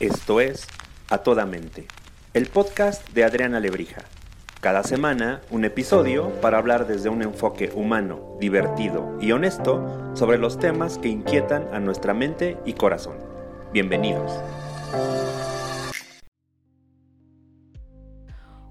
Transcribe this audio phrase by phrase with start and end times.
[0.00, 0.66] Esto es
[1.10, 1.86] A Toda Mente,
[2.32, 4.06] el podcast de Adriana Lebrija.
[4.62, 10.58] Cada semana un episodio para hablar desde un enfoque humano, divertido y honesto sobre los
[10.58, 13.18] temas que inquietan a nuestra mente y corazón.
[13.74, 14.32] Bienvenidos.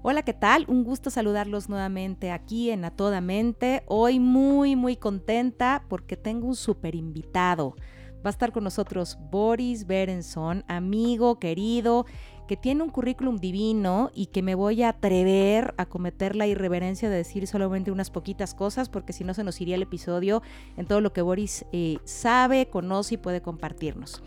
[0.02, 0.64] Hola, ¿qué tal?
[0.66, 3.84] Un gusto saludarlos nuevamente aquí en A Toda Mente.
[3.86, 7.76] Hoy muy, muy contenta porque tengo un super invitado.
[8.24, 12.04] Va a estar con nosotros Boris Berenson, amigo querido,
[12.46, 17.08] que tiene un currículum divino y que me voy a atrever a cometer la irreverencia
[17.08, 20.42] de decir solamente unas poquitas cosas, porque si no se nos iría el episodio
[20.76, 24.22] en todo lo que Boris eh, sabe, conoce y puede compartirnos.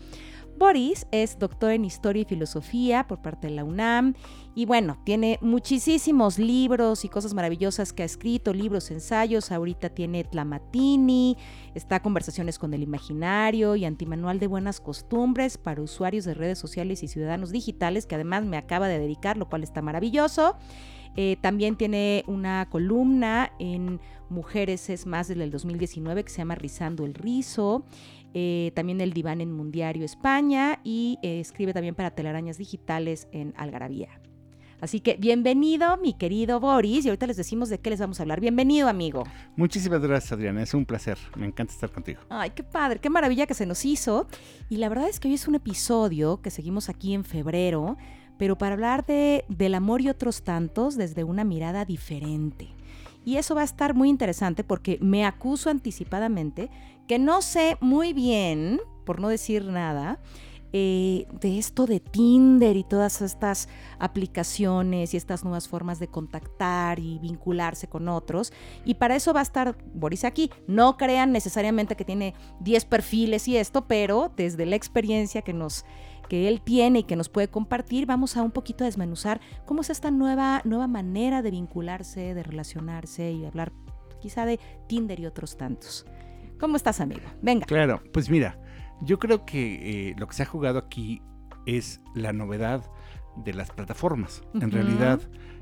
[0.56, 4.14] Boris es doctor en Historia y Filosofía por parte de la UNAM
[4.54, 10.22] y bueno, tiene muchísimos libros y cosas maravillosas que ha escrito, libros, ensayos, ahorita tiene
[10.22, 11.36] Tlamatini,
[11.74, 17.02] está Conversaciones con el Imaginario y Antimanual de Buenas Costumbres para usuarios de redes sociales
[17.02, 20.56] y ciudadanos digitales, que además me acaba de dedicar, lo cual está maravilloso.
[21.16, 27.04] Eh, también tiene una columna en Mujeres es más del 2019 que se llama Rizando
[27.04, 27.84] el Rizo.
[28.32, 33.54] Eh, también el diván en Mundiario España y eh, escribe también para telarañas digitales en
[33.56, 34.23] Algarabía.
[34.80, 38.22] Así que bienvenido, mi querido Boris, y ahorita les decimos de qué les vamos a
[38.24, 38.40] hablar.
[38.40, 39.24] Bienvenido, amigo.
[39.56, 40.62] Muchísimas gracias, Adriana.
[40.62, 41.16] Es un placer.
[41.36, 42.20] Me encanta estar contigo.
[42.28, 44.26] Ay, qué padre, qué maravilla que se nos hizo.
[44.68, 47.96] Y la verdad es que hoy es un episodio que seguimos aquí en febrero,
[48.38, 52.68] pero para hablar de, del amor y otros tantos desde una mirada diferente.
[53.24, 56.68] Y eso va a estar muy interesante porque me acuso anticipadamente
[57.08, 60.18] que no sé muy bien, por no decir nada,
[60.76, 63.68] eh, de esto de Tinder y todas estas
[64.00, 68.52] aplicaciones y estas nuevas formas de contactar y vincularse con otros.
[68.84, 70.50] Y para eso va a estar Boris aquí.
[70.66, 75.84] No crean necesariamente que tiene 10 perfiles y esto, pero desde la experiencia que nos
[76.28, 79.82] que él tiene y que nos puede compartir, vamos a un poquito a desmenuzar cómo
[79.82, 83.70] es esta nueva, nueva manera de vincularse, de relacionarse y hablar
[84.20, 84.58] quizá de
[84.88, 86.04] Tinder y otros tantos.
[86.58, 87.22] ¿Cómo estás, amigo?
[87.42, 87.66] Venga.
[87.66, 88.58] Claro, pues mira,
[89.04, 91.22] yo creo que eh, lo que se ha jugado aquí
[91.66, 92.84] es la novedad
[93.36, 94.42] de las plataformas.
[94.54, 95.20] En realidad,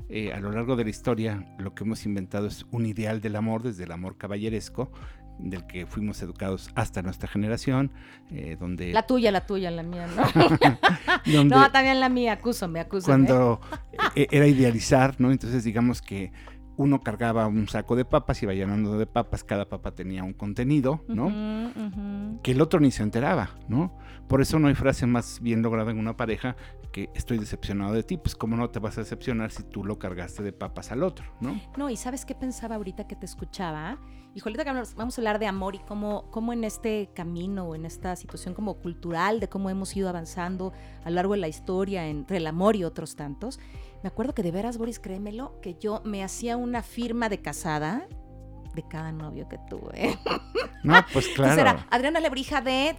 [0.09, 3.35] eh, a lo largo de la historia, lo que hemos inventado es un ideal del
[3.35, 4.91] amor, desde el amor caballeresco,
[5.39, 7.91] del que fuimos educados hasta nuestra generación,
[8.29, 8.93] eh, donde...
[8.93, 11.43] La tuya, la tuya, la mía, ¿no?
[11.45, 13.25] no, también la mía, acúsame, acúsame.
[13.25, 13.59] Cuando
[14.15, 15.31] era idealizar, ¿no?
[15.31, 16.31] Entonces digamos que
[16.77, 21.03] uno cargaba un saco de papas, iba llenando de papas, cada papa tenía un contenido,
[21.07, 21.27] ¿no?
[22.41, 23.97] Que el otro ni se enteraba, ¿no?
[24.27, 26.55] Por eso no hay frase más bien lograda en una pareja
[26.91, 29.97] que estoy decepcionado de ti, pues cómo no te vas a decepcionar si tú lo
[29.97, 31.59] cargaste de papas al otro, ¿no?
[31.75, 33.97] No, y ¿sabes qué pensaba ahorita que te escuchaba?
[34.35, 34.57] Híjole,
[34.95, 38.53] vamos a hablar de amor y cómo, cómo en este camino o en esta situación
[38.53, 40.73] como cultural, de cómo hemos ido avanzando
[41.03, 43.59] a lo largo de la historia entre el amor y otros tantos.
[44.03, 48.07] Me acuerdo que de veras, Boris, créemelo, que yo me hacía una firma de casada
[48.73, 50.17] de cada novio que tuve.
[50.83, 51.53] No, pues claro.
[51.53, 52.97] Entonces era Adriana Lebrija de,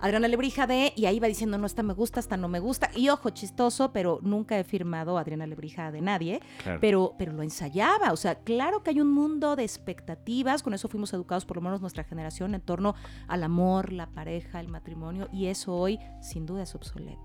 [0.00, 2.90] Adriana Lebrija de, y ahí va diciendo, no, esta me gusta, esta no me gusta.
[2.96, 6.40] Y ojo, chistoso, pero nunca he firmado Adriana Lebrija de nadie,
[6.80, 8.10] pero, pero lo ensayaba.
[8.10, 11.62] O sea, claro que hay un mundo de expectativas, con eso fuimos educados, por lo
[11.62, 12.96] menos nuestra generación, en torno
[13.28, 17.20] al amor, la pareja, el matrimonio, y eso hoy sin duda es obsoleto.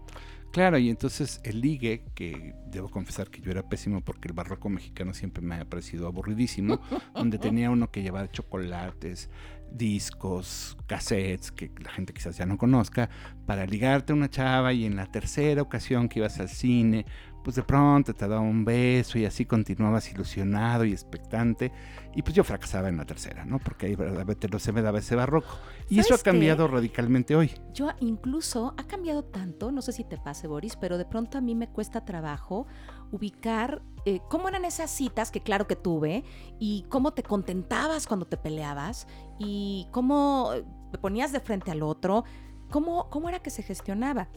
[0.52, 4.70] Claro, y entonces el ligue, que debo confesar que yo era pésimo porque el barroco
[4.70, 6.80] mexicano siempre me ha parecido aburridísimo,
[7.14, 9.30] donde tenía uno que llevar chocolates,
[9.72, 13.10] discos, cassettes, que la gente quizás ya no conozca,
[13.46, 17.06] para ligarte a una chava y en la tercera ocasión que ibas al cine,
[17.48, 21.72] pues de pronto te daba un beso y así continuabas ilusionado y expectante.
[22.14, 23.58] Y pues yo fracasaba en la tercera, ¿no?
[23.58, 25.48] Porque ahí verdaderamente no se me daba ese barroco.
[25.88, 27.54] Y eso ha cambiado radicalmente hoy.
[27.74, 31.42] Yo incluso ha cambiado tanto, no sé si te pase Boris, pero de pronto a
[31.42, 32.68] mí me cuesta trabajo
[33.14, 36.26] ubicar eh, cómo eran esas citas que claro que tuve
[36.60, 39.08] y cómo te contentabas cuando te peleabas
[39.40, 40.52] y cómo
[40.92, 42.26] te ponías de frente al otro,
[42.70, 44.28] cómo, cómo era que se gestionaba.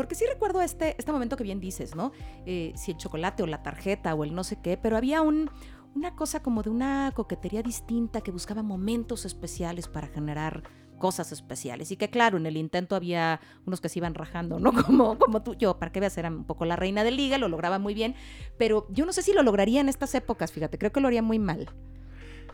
[0.00, 2.12] Porque sí recuerdo este, este momento que bien dices, ¿no?
[2.46, 5.50] Eh, si el chocolate o la tarjeta o el no sé qué, pero había un,
[5.94, 10.62] una cosa como de una coquetería distinta que buscaba momentos especiales para generar
[10.98, 11.90] cosas especiales.
[11.90, 14.72] Y que claro, en el intento había unos que se iban rajando, ¿no?
[14.86, 17.48] Como, como tú, yo, para que veas, era un poco la reina de liga, lo
[17.48, 18.14] lograba muy bien,
[18.56, 21.22] pero yo no sé si lo lograría en estas épocas, fíjate, creo que lo haría
[21.22, 21.68] muy mal.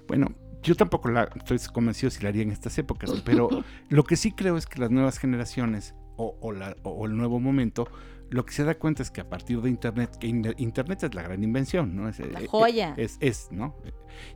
[0.09, 0.35] Bueno,
[0.65, 3.49] yo tampoco la, estoy convencido si lo haría en estas épocas, pero
[3.89, 7.89] lo que sí creo es que las nuevas generaciones o, el nuevo momento,
[8.31, 11.23] lo que se da cuenta es que a partir de Internet, que Internet es la
[11.23, 12.09] gran invención, ¿no?
[12.09, 12.95] Es, la eh, joya.
[12.97, 13.77] Es, es, ¿no?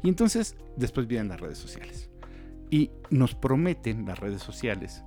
[0.02, 2.10] Y entonces después vienen las redes sociales.
[2.70, 5.04] Y nos prometen las redes sociales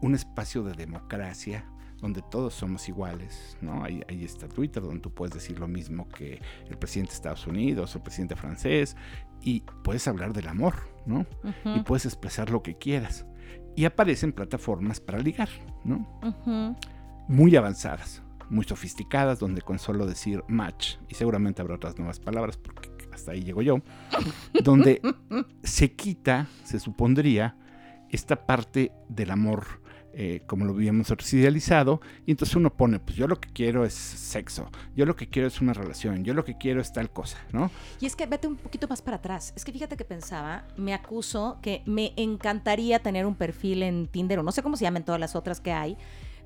[0.00, 1.64] un espacio de democracia,
[2.00, 3.82] donde todos somos iguales, ¿no?
[3.82, 7.46] Ahí, ahí, está Twitter, donde tú puedes decir lo mismo que el presidente de Estados
[7.46, 8.96] Unidos o el presidente francés,
[9.40, 10.74] y puedes hablar del amor,
[11.06, 11.26] ¿no?
[11.64, 13.26] Y puedes expresar lo que quieras.
[13.74, 15.48] Y aparecen plataformas para ligar,
[15.86, 16.06] ¿no?
[17.28, 22.56] Muy avanzadas, muy sofisticadas, donde con solo decir match, y seguramente habrá otras nuevas palabras,
[22.56, 23.78] porque hasta ahí llego yo,
[24.64, 25.00] donde
[25.62, 27.56] se quita, se supondría,
[28.10, 29.80] esta parte del amor
[30.18, 33.84] eh, como lo vivíamos nosotros idealizado, y entonces uno pone, pues yo lo que quiero
[33.84, 37.10] es sexo, yo lo que quiero es una relación, yo lo que quiero es tal
[37.10, 37.70] cosa, ¿no?
[38.00, 40.94] Y es que vete un poquito más para atrás, es que fíjate que pensaba, me
[40.94, 45.04] acuso que me encantaría tener un perfil en Tinder, o no sé cómo se llaman
[45.04, 45.98] todas las otras que hay,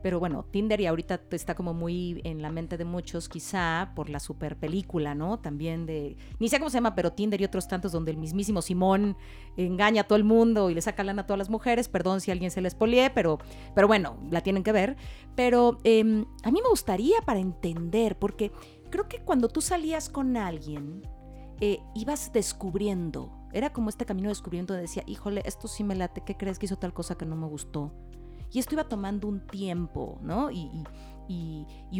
[0.02, 4.08] pero bueno, Tinder y ahorita está como muy en la mente de muchos, quizá por
[4.08, 5.38] la super película, ¿no?
[5.38, 8.62] También de, ni sé cómo se llama, pero Tinder y otros tantos donde el mismísimo
[8.62, 9.16] Simón
[9.56, 11.88] engaña a todo el mundo y le saca lana a todas las mujeres.
[11.88, 13.38] Perdón si alguien se les polié, pero,
[13.74, 14.96] pero bueno, la tienen que ver.
[15.34, 18.52] Pero em, a mí me gustaría para entender, porque
[18.90, 21.02] creo que cuando tú salías con alguien,
[21.60, 23.32] eh, ibas descubriendo.
[23.52, 26.76] Era como este camino descubriendo decía, híjole, esto sí me late, ¿qué crees que hizo
[26.76, 27.92] tal cosa que no me gustó?
[28.52, 30.50] Y esto iba tomando un tiempo, ¿no?
[30.50, 30.84] Y,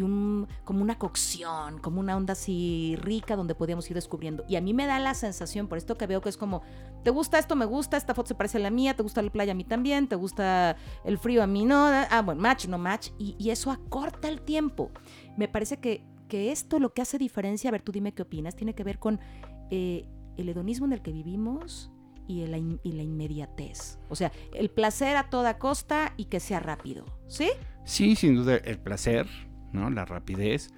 [0.01, 4.43] un, como una cocción, como una onda así rica donde podíamos ir descubriendo.
[4.49, 6.63] Y a mí me da la sensación, por esto que veo que es como,
[7.03, 7.55] ¿te gusta esto?
[7.55, 9.53] Me gusta, esta foto se parece a la mía, ¿te gusta la playa?
[9.53, 10.75] A mí también, ¿te gusta
[11.05, 11.43] el frío?
[11.43, 11.85] A mí no.
[11.85, 13.11] Ah, bueno, match, no match.
[13.17, 14.91] Y, eso acorta el tiempo.
[15.37, 18.55] Me parece que, que, esto lo que hace diferencia, a ver, tú dime qué opinas,
[18.57, 19.21] tiene que ver con
[19.69, 20.05] eh,
[20.35, 21.91] el hedonismo en el que vivimos
[22.31, 22.57] y la,
[23.03, 23.99] inmediatez.
[24.09, 27.49] O sea, el placer a toda costa y que sea rápido, ¿sí?
[27.85, 29.27] Sí, sin duda, el placer,
[29.73, 29.89] ¿no?
[29.89, 30.69] La rapidez.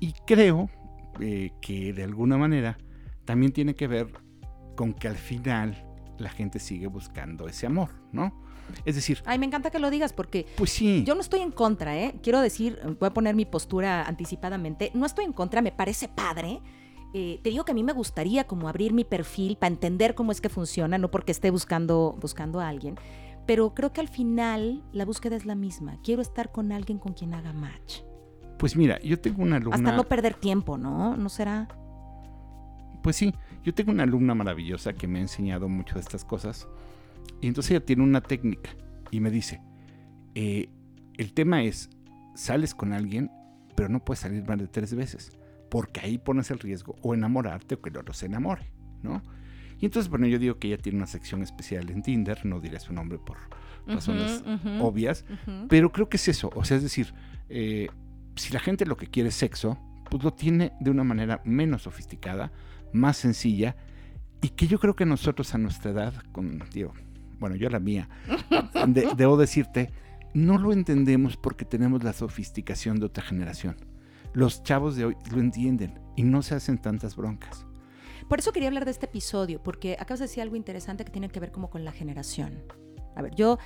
[0.00, 0.70] Y creo
[1.20, 2.78] eh, que de alguna manera
[3.24, 4.08] también tiene que ver
[4.76, 5.86] con que al final
[6.18, 8.44] la gente sigue buscando ese amor, ¿no?
[8.84, 9.22] Es decir...
[9.26, 10.46] Ay, me encanta que lo digas porque...
[10.56, 11.04] Pues sí.
[11.04, 12.14] Yo no estoy en contra, ¿eh?
[12.22, 14.90] Quiero decir, voy a poner mi postura anticipadamente.
[14.94, 16.60] No estoy en contra, me parece padre
[17.16, 20.32] eh, te digo que a mí me gustaría como abrir mi perfil para entender cómo
[20.32, 22.96] es que funciona, no porque esté buscando, buscando a alguien,
[23.46, 25.96] pero creo que al final la búsqueda es la misma.
[26.02, 28.00] Quiero estar con alguien con quien haga match.
[28.58, 29.76] Pues mira, yo tengo una alumna...
[29.76, 31.16] Hasta no perder tiempo, ¿no?
[31.16, 31.68] ¿No será?
[33.00, 33.32] Pues sí,
[33.62, 36.66] yo tengo una alumna maravillosa que me ha enseñado mucho de estas cosas.
[37.40, 38.70] Y entonces ella tiene una técnica
[39.12, 39.62] y me dice,
[40.34, 40.68] eh,
[41.16, 41.90] el tema es,
[42.34, 43.30] sales con alguien,
[43.76, 45.38] pero no puedes salir más de tres veces
[45.74, 48.70] porque ahí pones el riesgo o enamorarte o que el otro se enamore,
[49.02, 49.24] ¿no?
[49.80, 52.78] Y entonces, bueno, yo digo que ella tiene una sección especial en Tinder, no diré
[52.78, 53.38] su nombre por
[53.84, 54.44] razones
[54.80, 55.24] obvias,
[55.68, 57.12] pero creo que es eso, o sea, es decir,
[57.48, 57.88] eh,
[58.36, 59.76] si la gente lo que quiere es sexo,
[60.08, 62.52] pues lo tiene de una manera menos sofisticada,
[62.92, 63.74] más sencilla,
[64.42, 66.92] y que yo creo que nosotros a nuestra edad, con, digo,
[67.40, 68.08] bueno, yo a la mía,
[69.16, 69.90] debo decirte,
[70.34, 73.74] no lo entendemos porque tenemos la sofisticación de otra generación
[74.34, 77.66] los chavos de hoy lo entienden y no se hacen tantas broncas.
[78.28, 81.28] Por eso quería hablar de este episodio, porque acabas de decir algo interesante que tiene
[81.28, 82.64] que ver como con la generación.
[83.14, 83.58] A ver, yo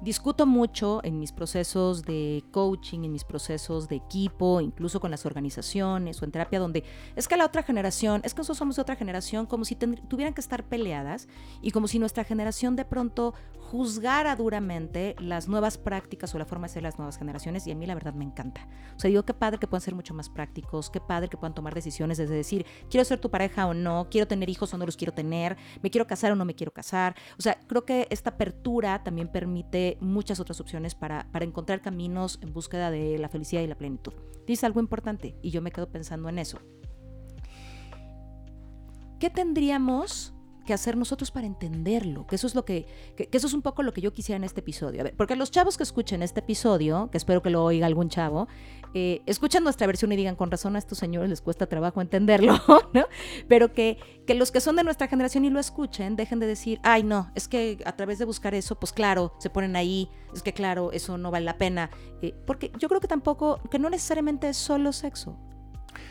[0.00, 5.26] discuto mucho en mis procesos de coaching, en mis procesos de equipo, incluso con las
[5.26, 6.84] organizaciones o en terapia, donde
[7.16, 10.34] es que la otra generación, es que nosotros somos de otra generación, como si tuvieran
[10.34, 11.28] que estar peleadas
[11.62, 13.34] y como si nuestra generación de pronto
[13.70, 17.74] juzgara duramente las nuevas prácticas o la forma de ser las nuevas generaciones y a
[17.74, 18.66] mí la verdad me encanta.
[18.96, 21.54] O sea, digo, qué padre que puedan ser mucho más prácticos, qué padre que puedan
[21.54, 24.86] tomar decisiones desde decir, quiero ser tu pareja o no, quiero tener hijos o no
[24.86, 27.14] los quiero tener, me quiero casar o no me quiero casar.
[27.38, 32.38] O sea, creo que esta apertura también permite muchas otras opciones para, para encontrar caminos
[32.42, 34.12] en búsqueda de la felicidad y la plenitud.
[34.46, 36.58] Dice algo importante y yo me quedo pensando en eso.
[39.18, 40.34] ¿Qué tendríamos
[40.68, 42.84] que hacer nosotros para entenderlo, que eso es lo que,
[43.32, 45.00] eso es un poco lo que yo quisiera en este episodio.
[45.00, 48.10] A ver, porque los chavos que escuchen este episodio, que espero que lo oiga algún
[48.10, 48.48] chavo,
[48.92, 52.52] eh, escuchan nuestra versión y digan, con razón a estos señores les cuesta trabajo entenderlo,
[52.92, 53.06] ¿no?
[53.48, 53.96] Pero que,
[54.26, 57.32] que los que son de nuestra generación y lo escuchen, dejen de decir, ay, no,
[57.34, 60.92] es que a través de buscar eso, pues claro, se ponen ahí, es que claro,
[60.92, 61.88] eso no vale la pena.
[62.20, 65.38] Eh, porque yo creo que tampoco, que no necesariamente es solo sexo.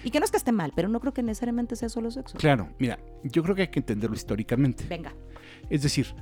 [0.03, 2.37] Y que no es que esté mal, pero no creo que necesariamente sea solo sexo.
[2.37, 4.85] Claro, mira, yo creo que hay que entenderlo históricamente.
[4.87, 5.13] Venga.
[5.69, 6.13] Es decir,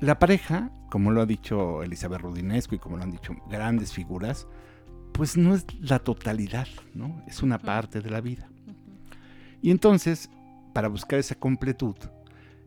[0.00, 4.46] la pareja, como lo ha dicho Elizabeth Rudinesco y como lo han dicho grandes figuras,
[5.12, 7.22] pues no es la totalidad, ¿no?
[7.26, 8.50] Es una parte de la vida.
[9.62, 10.28] Y entonces,
[10.74, 11.96] para buscar esa completud,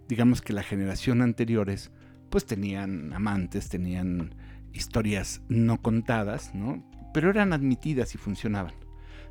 [0.08, 1.92] digamos que la generación anteriores,
[2.32, 4.34] pues tenían amantes, tenían
[4.74, 6.84] historias no contadas, ¿no?
[7.14, 8.74] Pero eran admitidas y funcionaban.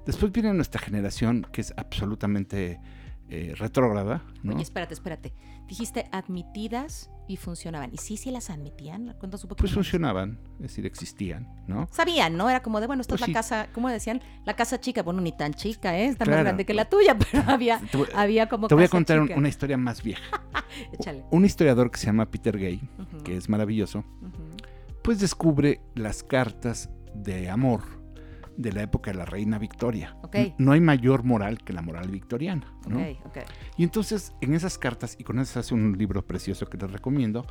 [0.09, 2.81] Después viene nuestra generación, que es absolutamente
[3.29, 4.25] eh, retrógrada.
[4.43, 4.55] ¿no?
[4.55, 5.35] Oye, espérate, espérate.
[5.69, 7.91] Dijiste admitidas Y funcionaban.
[7.93, 9.09] ¿Y sí, sí las admitían?
[9.19, 9.75] Cuéntanos un poquito Pues más.
[9.75, 11.87] funcionaban, es decir, existían, ¿no?
[11.93, 12.49] Sabían, ¿no?
[12.49, 13.33] Era como de, bueno, esta Pues es sí.
[13.33, 14.23] la casa, ¿cómo decían?
[14.47, 15.03] La casa chica.
[15.03, 16.07] Bueno, ni tan chica, ¿eh?
[16.07, 19.21] Está más grande que la tuya, pero había, Te había como te voy a contar
[19.25, 19.37] chica.
[19.37, 20.23] una historia más vieja.
[20.95, 21.27] Échale.
[21.31, 22.81] Un historiador que se llama Peter Gay,
[23.25, 24.05] que es maravilloso,
[25.03, 27.83] pues descubre las cartas de amor
[28.59, 30.17] de la época de la reina Victoria.
[30.59, 33.00] No hay mayor moral que la moral victoriana, ¿no?
[33.77, 37.47] Y entonces, en esas cartas, y con eso hace un libro precioso que les recomiendo,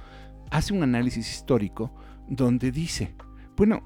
[0.51, 1.95] hace un análisis histórico
[2.27, 3.15] donde dice,
[3.55, 3.81] bueno,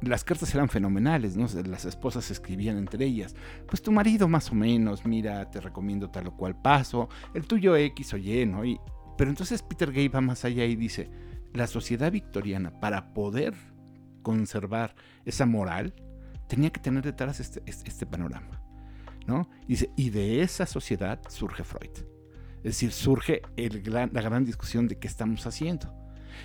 [0.00, 1.48] las cartas eran fenomenales, ¿no?
[1.66, 3.34] Las esposas se escribían entre ellas.
[3.66, 7.74] Pues tu marido más o menos, mira, te recomiendo tal o cual paso, el tuyo
[7.74, 8.64] X o Y, ¿no?
[8.64, 8.78] Y,
[9.16, 11.10] pero entonces Peter Gay va más allá y dice,
[11.52, 13.54] la sociedad victoriana, para poder
[14.22, 15.94] conservar esa moral,
[16.48, 18.60] tenía que tener detrás este, este, este panorama,
[19.26, 19.48] ¿no?
[19.66, 21.90] Y dice, y de esa sociedad surge Freud.
[22.58, 25.94] Es decir, surge el gran- la gran discusión de qué estamos haciendo.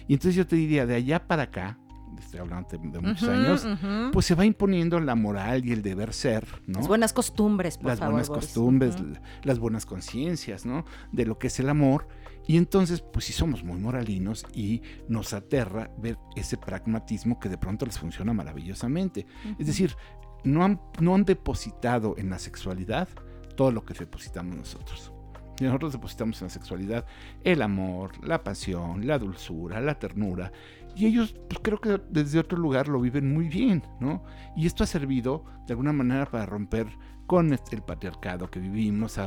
[0.07, 1.79] Y entonces yo te diría, de allá para acá,
[2.19, 4.11] estoy hablando de, de muchos Ujú, años, ujú.
[4.11, 6.79] pues se va imponiendo la moral y el deber ser, ¿no?
[6.79, 8.13] Las buenas costumbres, por las favor.
[8.13, 8.45] buenas Boris.
[8.45, 9.03] costumbres, Ujú.
[9.05, 10.85] l- las buenas conciencias, ¿no?
[11.11, 12.07] De lo que es el amor.
[12.47, 17.57] Y entonces, pues sí somos muy moralinos y nos aterra ver ese pragmatismo que de
[17.57, 19.25] pronto les funciona maravillosamente.
[19.57, 19.95] Es decir,
[20.43, 23.07] no han, no han depositado en la sexualidad
[23.55, 25.13] todo lo que depositamos nosotros.
[25.59, 27.05] Y nosotros depositamos en la sexualidad
[27.43, 30.51] el amor, la pasión, la dulzura, la ternura.
[30.95, 34.23] Y ellos, pues creo que desde otro lugar lo viven muy bien, ¿no?
[34.55, 36.87] Y esto ha servido de alguna manera para romper
[37.27, 39.17] con este- el patriarcado que vivimos.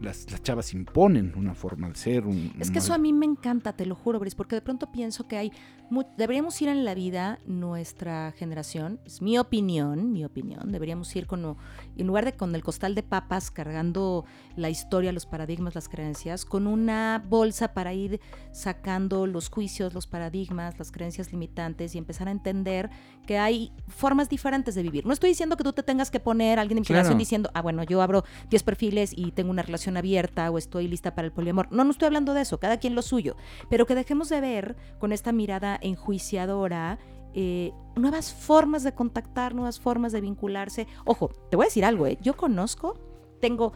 [0.00, 2.26] las, las chavas imponen una forma de ser.
[2.26, 4.90] Un, Es que eso a mí me encanta, te lo juro, Boris, porque de pronto
[4.92, 5.52] pienso que hay.
[5.90, 11.26] mu- deberíamos ir en la vida, nuestra generación, es mi opinión, mi opinión, deberíamos ir
[11.26, 11.56] con.
[11.96, 14.26] En lugar de con el costal de papas cargando
[14.56, 18.20] la historia, los paradigmas, las creencias, con una bolsa para ir
[18.52, 22.90] sacando los juicios, los paradigmas, las creencias limitantes y empezar a entender
[23.26, 25.06] que hay formas diferentes de vivir.
[25.06, 26.98] No estoy diciendo que tú te tengas que poner alguien de mi Claro.
[26.98, 30.88] generación diciendo, ah, bueno, yo abro 10 perfiles y tengo una relación abierta o estoy
[30.88, 31.68] lista para el poliamor.
[31.70, 33.36] No, no estoy hablando de eso, cada quien lo suyo.
[33.70, 36.98] Pero que dejemos de ver con esta mirada enjuiciadora
[37.34, 40.86] eh, nuevas formas de contactar, nuevas formas de vincularse.
[41.04, 42.18] Ojo, te voy a decir algo, ¿eh?
[42.22, 42.98] Yo conozco,
[43.40, 43.72] tengo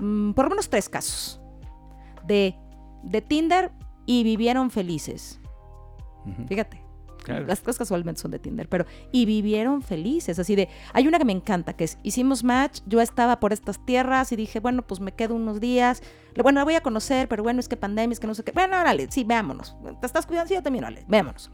[0.00, 1.40] mm, por lo menos tres casos
[2.26, 2.54] de,
[3.02, 3.72] de Tinder
[4.04, 5.40] y vivieron felices.
[6.48, 6.85] Fíjate.
[7.26, 7.46] Claro.
[7.46, 11.24] Las cosas casualmente son de Tinder, pero y vivieron felices, así de, hay una que
[11.24, 15.00] me encanta, que es, hicimos match, yo estaba por estas tierras y dije, bueno, pues
[15.00, 16.02] me quedo unos días,
[16.42, 18.52] bueno, la voy a conocer, pero bueno, es que pandemia, es que no sé qué,
[18.52, 20.48] bueno, órale, sí, veámonos, ¿te estás cuidando?
[20.48, 21.50] Sí, yo también, órale, veámonos.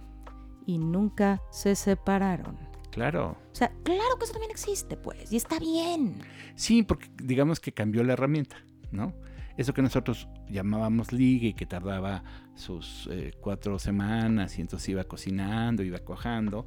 [0.67, 2.57] Y nunca se separaron.
[2.93, 3.37] Claro.
[3.51, 6.21] O sea, claro que eso también existe, pues, y está bien.
[6.55, 8.57] Sí, porque digamos que cambió la herramienta,
[8.91, 9.15] ¿no?
[9.57, 12.23] Eso que nosotros llamábamos ligue y que tardaba
[12.55, 16.65] sus eh, cuatro semanas y entonces iba cocinando, iba cuajando.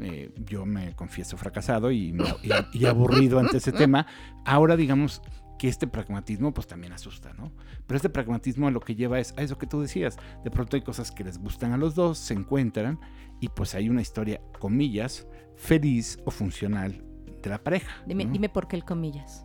[0.00, 4.06] eh, yo me confieso fracasado y, me- y- y aburrido ante ese tema.
[4.46, 5.20] Ahora digamos
[5.58, 7.52] que este pragmatismo pues también asusta, ¿no?
[7.86, 10.16] Pero este pragmatismo a lo que lleva es a eso que tú decías.
[10.44, 12.98] De pronto hay cosas que les gustan a los dos, se encuentran
[13.38, 17.04] y pues hay una historia, comillas, feliz o funcional
[17.42, 18.02] de la pareja.
[18.06, 18.32] Dime, ¿no?
[18.32, 19.44] dime por qué el comillas.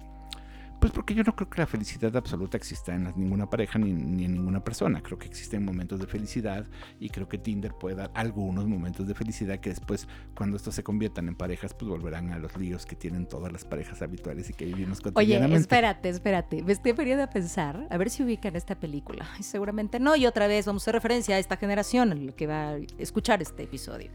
[0.80, 4.26] Pues porque yo no creo que la felicidad absoluta exista en ninguna pareja ni, ni
[4.26, 5.02] en ninguna persona.
[5.02, 6.68] Creo que existen momentos de felicidad
[7.00, 10.84] y creo que Tinder puede dar algunos momentos de felicidad que después, cuando estos se
[10.84, 14.54] conviertan en parejas, pues volverán a los líos que tienen todas las parejas habituales y
[14.54, 15.62] que vivimos Oye, cotidianamente.
[15.62, 16.62] espérate, espérate.
[16.62, 19.28] Me estoy poniendo a pensar, a ver si ubican esta película.
[19.40, 22.46] Seguramente no, y otra vez vamos a hacer referencia a esta generación en la que
[22.46, 24.12] va a escuchar este episodio.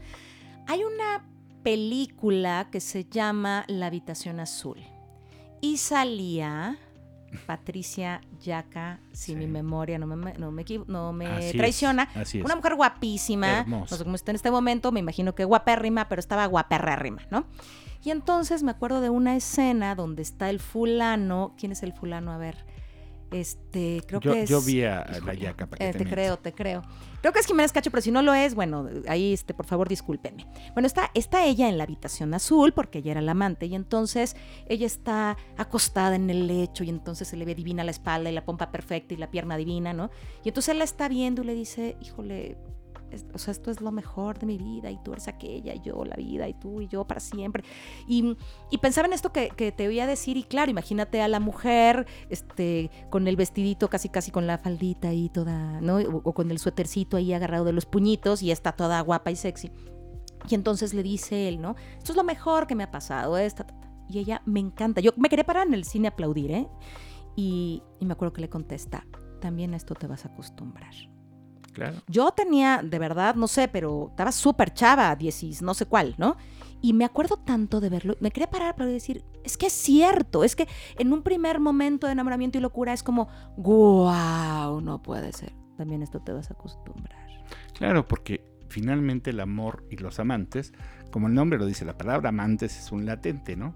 [0.67, 1.25] Hay una
[1.63, 4.77] película que se llama La habitación azul.
[5.63, 6.75] Y salía
[7.47, 9.35] Patricia Yaca, si Sí.
[9.37, 12.09] mi memoria no me, no me, no me Así es, traiciona.
[12.15, 12.45] así es.
[12.45, 13.95] Una mujer guapísima, Hermosa.
[13.95, 17.45] no sé cómo está en este momento, me imagino que guapérrima, pero estaba guaperrérrima, ¿no?
[18.03, 22.33] Y entonces me acuerdo de una escena donde está el fulano, ¿quién es el fulano?
[22.33, 22.65] A ver,
[23.33, 24.49] este, creo yo, que es...
[24.49, 26.81] yo vi a, la yaca para que eh, te creo, te creo.
[27.21, 29.87] Creo que es Jiménez Cacho, pero si no lo es, bueno, ahí, este, por favor,
[29.87, 30.45] discúlpenme.
[30.73, 34.35] Bueno, está, está ella en la habitación azul, porque ella era la amante, y entonces
[34.67, 38.33] ella está acostada en el lecho, y entonces se le ve divina la espalda y
[38.33, 40.11] la pompa perfecta y la pierna divina, ¿no?
[40.43, 42.57] Y entonces él la está viendo y le dice, híjole,
[43.13, 45.81] es- o sea, esto es lo mejor de mi vida, y tú eres aquella, y
[45.81, 47.63] yo la vida, y tú y yo para siempre.
[48.07, 48.35] Y,
[48.71, 51.39] y pensaba en esto que, que te voy a decir, y claro, imagínate a la
[51.39, 55.97] mujer este, con el vestidito casi casi con la faldita ahí toda, ¿no?
[55.97, 59.35] O, o con el suétercito ahí agarrado de los puñitos y está toda guapa y
[59.35, 59.71] sexy.
[60.49, 61.75] Y entonces le dice él, ¿no?
[61.97, 63.89] Esto es lo mejor que me ha pasado, esta, ta, ta".
[64.09, 64.99] Y ella me encanta.
[64.99, 66.67] Yo me quería parar en el cine a aplaudir, ¿eh?
[67.37, 69.07] Y, y me acuerdo que le contesta,
[69.39, 70.93] también a esto te vas a acostumbrar.
[71.73, 71.97] Claro.
[72.07, 76.37] Yo tenía, de verdad, no sé, pero estaba súper chava, 10, no sé cuál, ¿no?
[76.81, 80.43] Y me acuerdo tanto de verlo, me quería parar para decir, es que es cierto,
[80.43, 85.31] es que en un primer momento de enamoramiento y locura es como, wow, no puede
[85.31, 85.53] ser.
[85.77, 87.25] También esto te vas a acostumbrar.
[87.73, 90.73] Claro, porque finalmente el amor y los amantes,
[91.09, 93.75] como el nombre lo dice, la palabra amantes es un latente, ¿no?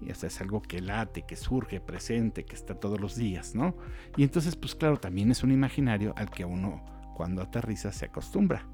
[0.00, 3.74] Y hasta es algo que late, que surge, presente, que está todos los días, ¿no?
[4.16, 8.66] Y entonces, pues claro, también es un imaginario al que uno cuando aterriza se acostumbra,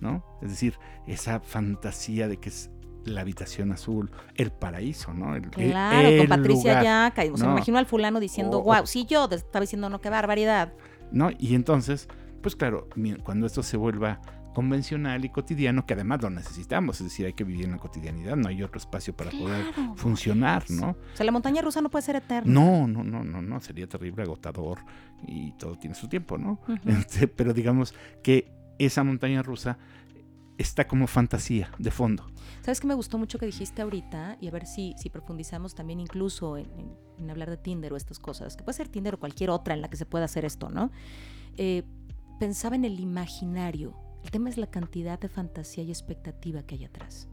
[0.00, 0.24] ¿no?
[0.42, 2.70] Es decir, esa fantasía de que es
[3.04, 5.34] la habitación azul, el paraíso, ¿no?
[5.36, 7.22] El, claro, el con Patricia lugar, Yaca.
[7.32, 7.52] O sea, ¿no?
[7.52, 10.72] me imagino al fulano diciendo, wow, sí, yo te estaba diciendo, no, qué barbaridad.
[11.10, 11.30] ¿no?
[11.38, 12.08] Y entonces,
[12.42, 12.88] pues claro,
[13.22, 14.20] cuando esto se vuelva
[14.54, 18.36] convencional y cotidiano, que además lo necesitamos, es decir, hay que vivir en la cotidianidad,
[18.36, 20.90] no hay otro espacio para poder funcionar, ¿no?
[20.90, 22.50] O sea, la montaña rusa no puede ser eterna.
[22.50, 24.78] No, no, no, no, no, sería terrible, agotador
[25.26, 26.58] y todo tiene su tiempo, ¿no?
[26.86, 29.76] Este, pero digamos que esa montaña rusa
[30.56, 32.24] está como fantasía de fondo.
[32.62, 34.38] ¿Sabes qué me gustó mucho que dijiste ahorita?
[34.40, 37.96] Y a ver si, si profundizamos también incluso en, en- en hablar de Tinder o
[37.96, 40.44] estas cosas, que puede ser Tinder o cualquier otra en la que se pueda hacer
[40.44, 40.90] esto, ¿no?
[41.56, 41.82] Eh,
[42.40, 43.94] pensaba en el imaginario.
[44.24, 47.28] El tema es la cantidad de fantasía y expectativa que hay atrás.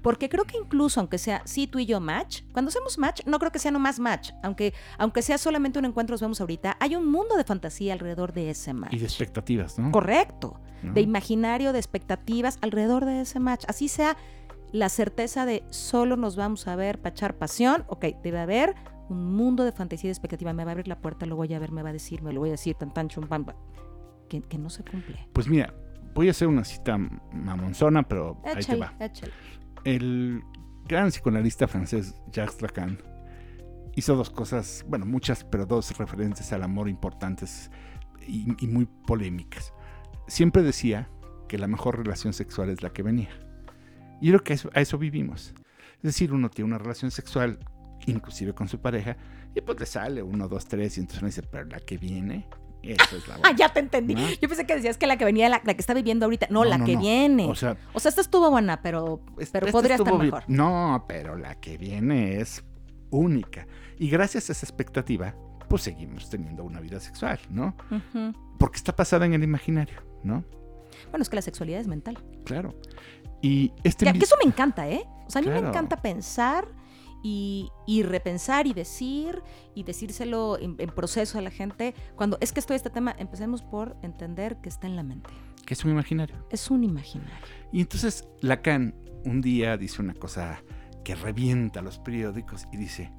[0.00, 3.40] Porque creo que incluso, aunque sea sí tú y yo match, cuando hacemos match, no
[3.40, 4.30] creo que sea nomás match.
[4.44, 8.32] Aunque, aunque sea solamente un encuentro, nos vemos ahorita, hay un mundo de fantasía alrededor
[8.32, 8.92] de ese match.
[8.92, 9.90] Y de expectativas, ¿no?
[9.90, 10.92] Correcto ¿No?
[10.92, 13.64] de imaginario, de expectativas alrededor de ese match.
[13.66, 14.16] Así sea
[14.70, 17.84] la certeza de solo nos vamos a ver para echar pasión.
[17.88, 18.76] Ok, debe haber
[19.08, 20.52] un mundo de fantasía y de expectativa.
[20.52, 22.32] Me va a abrir la puerta, lo voy a ver, me va a decir, me
[22.32, 23.56] lo voy a decir, tan tan chum pam, pam.
[24.28, 25.28] Que, que no se cumple.
[25.32, 25.72] Pues mira,
[26.16, 28.92] voy a hacer una cita mamonzona, pero ahí te va.
[29.84, 30.42] El
[30.88, 32.98] gran psicoanalista francés Jacques Lacan
[33.94, 37.70] hizo dos cosas, bueno, muchas, pero dos referentes al amor importantes
[38.26, 39.72] y, y muy polémicas.
[40.26, 41.08] Siempre decía
[41.48, 43.30] que la mejor relación sexual es la que venía.
[44.20, 45.54] Y creo que a eso, a eso vivimos.
[45.96, 47.58] Es decir, uno tiene una relación sexual,
[48.06, 49.16] inclusive con su pareja,
[49.54, 52.48] y pues le sale uno, dos, tres, y entonces uno dice, pero la que viene,
[52.92, 53.56] esa es la Ah, buena".
[53.56, 54.14] ya te entendí.
[54.14, 54.28] ¿No?
[54.40, 56.46] Yo pensé que decías que la que venía, la, la que está viviendo ahorita.
[56.50, 57.46] No, No, la no, que viene.
[57.46, 60.44] O sea, O sea, esta estuvo buena, pero, Es- pero podría estar mejor.
[60.48, 62.64] No, pero la que viene es
[63.10, 63.66] única.
[63.98, 65.34] Y gracias a esa expectativa,
[65.68, 67.74] pues seguimos teniendo una vida sexual, ¿no?
[68.58, 70.44] Porque está basada en el imaginario, ¿no?
[71.10, 72.18] Bueno, es que la sexualidad es mental.
[72.44, 72.74] Claro.
[73.42, 75.04] Y este mi- que eso me encanta, ¿eh?
[75.26, 76.68] O sea, a mí me encanta pensar
[77.26, 79.42] y, y repensar y decir
[79.74, 81.92] y decírselo en, en proceso a la gente.
[82.14, 85.28] Cuando es que estoy este tema, empecemos por entender que está en la mente.
[85.66, 86.36] que es un imaginario.
[86.50, 87.34] Es un imaginario.
[87.72, 90.62] Y entonces Lacan un día dice una cosa
[91.04, 93.12] que revienta los periódicos y dice,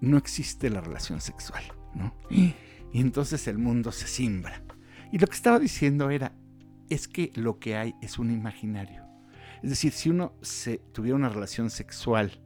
[0.00, 1.62] no existe la relación sexual,
[1.94, 2.14] ¿no?
[2.92, 4.64] Y entonces el mundo se simbra.
[5.12, 6.32] Y lo que estaba diciendo era,
[6.88, 9.04] es que lo que hay es un imaginario.
[9.62, 12.40] Es decir, si uno se, tuviera una relación sexual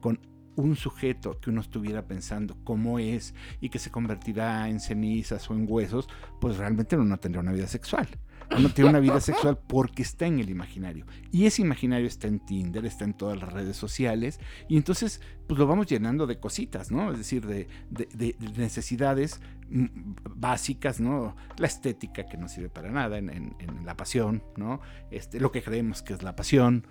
[0.00, 0.20] con
[0.56, 5.54] un sujeto que uno estuviera pensando cómo es y que se convertirá en cenizas o
[5.54, 6.08] en huesos,
[6.40, 8.08] pues realmente uno no tendría una vida sexual.
[8.56, 11.04] Uno tiene una vida sexual porque está en el imaginario.
[11.30, 14.40] Y ese imaginario está en Tinder, está en todas las redes sociales.
[14.68, 17.12] Y entonces, pues lo vamos llenando de cositas, ¿no?
[17.12, 19.86] Es decir, de, de- de- de necesidades mm,
[20.34, 21.36] básicas, ¿no?
[21.58, 24.80] La estética que no sirve para nada en, en- en la pasión, ¿no?
[25.10, 26.86] Este, lo que creemos que es la pasión.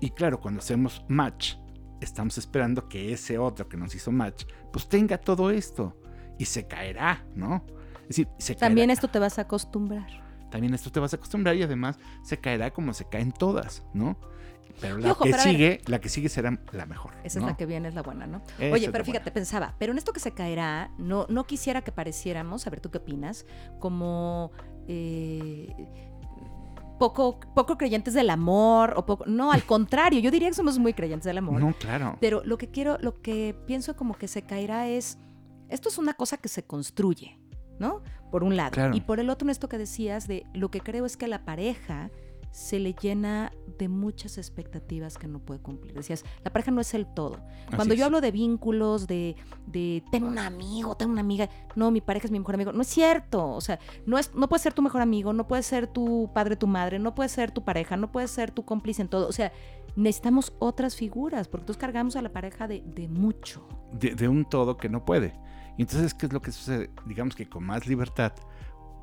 [0.00, 1.56] Y claro, cuando hacemos match,
[2.04, 5.96] estamos esperando que ese otro que nos hizo match, pues tenga todo esto.
[6.38, 7.64] Y se caerá, ¿no?
[8.02, 10.06] Es decir, se También caerá esto te vas a acostumbrar.
[10.50, 14.16] también esto te vas a acostumbrar y además se caerá como se caen todas, ¿no?
[14.80, 17.12] Pero la ojo, que pero sigue, la que sigue será la mejor.
[17.24, 17.46] Esa ¿no?
[17.46, 18.42] es la que viene, es la buena, ¿no?
[18.58, 19.34] Esa Oye, pero fíjate, buena.
[19.34, 22.90] pensaba, pero en esto que se caerá, no, no quisiera que pareciéramos, a ver tú
[22.90, 23.46] qué opinas,
[23.78, 24.50] como
[24.88, 25.74] eh,
[27.02, 29.24] poco, poco creyentes del amor, o poco.
[29.26, 31.60] No, al contrario, yo diría que somos muy creyentes del amor.
[31.60, 32.16] No, claro.
[32.20, 35.18] Pero lo que quiero, lo que pienso como que se caerá es,
[35.68, 37.40] esto es una cosa que se construye,
[37.80, 38.02] ¿no?
[38.30, 38.70] Por un lado.
[38.70, 38.94] Claro.
[38.94, 41.44] Y por el otro, en esto que decías, de lo que creo es que la
[41.44, 42.12] pareja
[42.52, 45.94] se le llena de muchas expectativas que no puede cumplir.
[45.94, 47.38] Decías, la pareja no es el todo.
[47.66, 49.36] Así Cuando yo hablo de vínculos, de,
[49.66, 52.82] de tengo un amigo, tengo una amiga, no, mi pareja es mi mejor amigo, no
[52.82, 53.50] es cierto.
[53.50, 56.56] O sea, no, es, no puede ser tu mejor amigo, no puede ser tu padre,
[56.56, 59.26] tu madre, no puede ser tu pareja, no puede ser tu cómplice en todo.
[59.26, 59.50] O sea,
[59.96, 63.66] necesitamos otras figuras, porque entonces cargamos a la pareja de, de mucho.
[63.92, 65.32] de, de un todo que no puede.
[65.78, 66.90] Y entonces, ¿qué es lo que sucede?
[67.06, 68.34] Digamos que con más libertad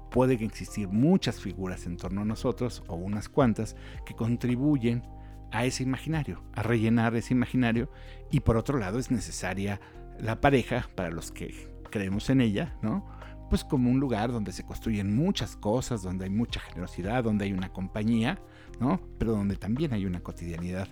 [0.09, 5.03] pueden existir muchas figuras en torno a nosotros, o unas cuantas, que contribuyen
[5.51, 7.89] a ese imaginario, a rellenar ese imaginario.
[8.31, 9.79] Y por otro lado, es necesaria
[10.19, 13.19] la pareja, para los que creemos en ella, ¿no?
[13.49, 17.53] pues como un lugar donde se construyen muchas cosas, donde hay mucha generosidad, donde hay
[17.53, 18.39] una compañía,
[18.79, 19.01] ¿no?
[19.17, 20.87] Pero donde también hay una cotidianidad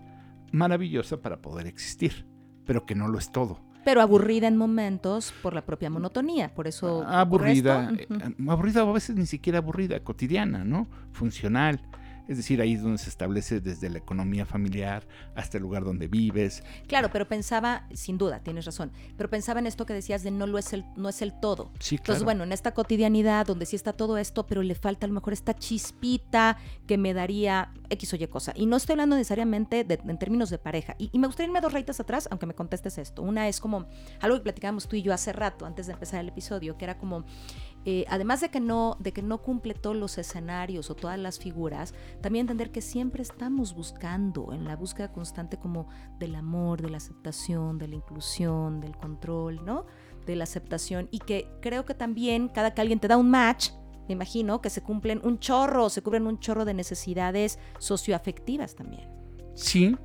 [0.52, 2.26] maravillosa para poder existir,
[2.66, 3.62] pero que no lo es todo.
[3.84, 7.04] Pero aburrida en momentos por la propia monotonía, por eso...
[7.08, 8.08] Aburrida, eh,
[8.48, 10.88] aburrida o a veces ni siquiera aburrida, cotidiana, ¿no?
[11.14, 11.82] Funcional.
[12.28, 16.08] Es decir, ahí es donde se establece desde la economía familiar hasta el lugar donde
[16.08, 16.64] vives.
[16.88, 20.48] Claro, pero pensaba, sin duda, tienes razón, pero pensaba en esto que decías de no
[20.48, 21.72] lo es el, no es el todo.
[21.80, 22.02] Sí, claro.
[22.02, 25.14] Entonces, bueno, en esta cotidianidad donde sí está todo esto, pero le falta a lo
[25.14, 28.54] mejor esta chispita que me daría X o Y cosa.
[28.56, 30.96] Y no estoy hablando necesariamente en términos de pareja.
[30.98, 33.22] Y, y, me gustaría irme dos rayitas atrás, aunque me contestes esto.
[33.22, 33.88] Una es como
[34.20, 36.98] algo que platicábamos tú y yo hace rato, antes de empezar el episodio, que era
[36.98, 37.26] como
[37.90, 41.40] eh, además de que, no, de que no cumple todos los escenarios o todas las
[41.40, 45.88] figuras, también entender que siempre estamos buscando, en la búsqueda constante como
[46.20, 49.86] del amor, de la aceptación, de la inclusión, del control, ¿no?
[50.26, 53.70] De la aceptación y que creo que también cada que alguien te da un match,
[54.10, 59.10] me imagino que se cumplen un chorro, se cubren un chorro de necesidades socioafectivas también.
[59.56, 59.96] Sí,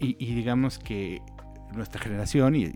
[0.00, 1.22] y, digamos que
[1.76, 2.72] nuestra generación, y,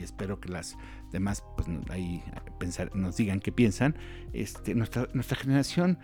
[0.00, 0.78] espero que las
[1.16, 2.22] demás pues, ahí
[2.58, 3.96] pensar, nos digan qué piensan,
[4.32, 5.98] este, nuestra, nuestra generación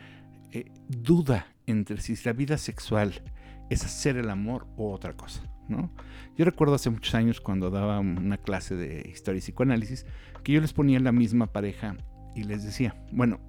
[0.51, 3.23] eh, duda entre si la vida sexual
[3.71, 5.43] es hacer el amor o otra cosa.
[5.69, 5.91] ¿no?
[6.37, 10.07] Yo recuerdo hace muchos años cuando daba una clase de historia y psicoanálisis,
[10.43, 11.97] que yo les ponía la misma pareja
[12.35, 13.41] y les decía, bueno,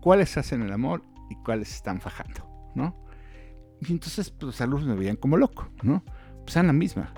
[0.00, 2.52] ¿cuáles hacen el amor y cuáles están fajando?
[2.74, 2.96] ¿no?
[3.80, 6.04] Y entonces pues, los alumnos me veían como loco, ¿no?
[6.44, 7.12] Pues eran la misma.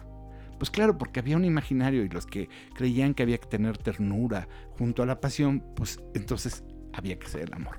[0.59, 4.49] Pues claro, porque había un imaginario y los que creían que había que tener ternura
[4.79, 7.79] junto a la pasión, pues entonces había que ser el amor.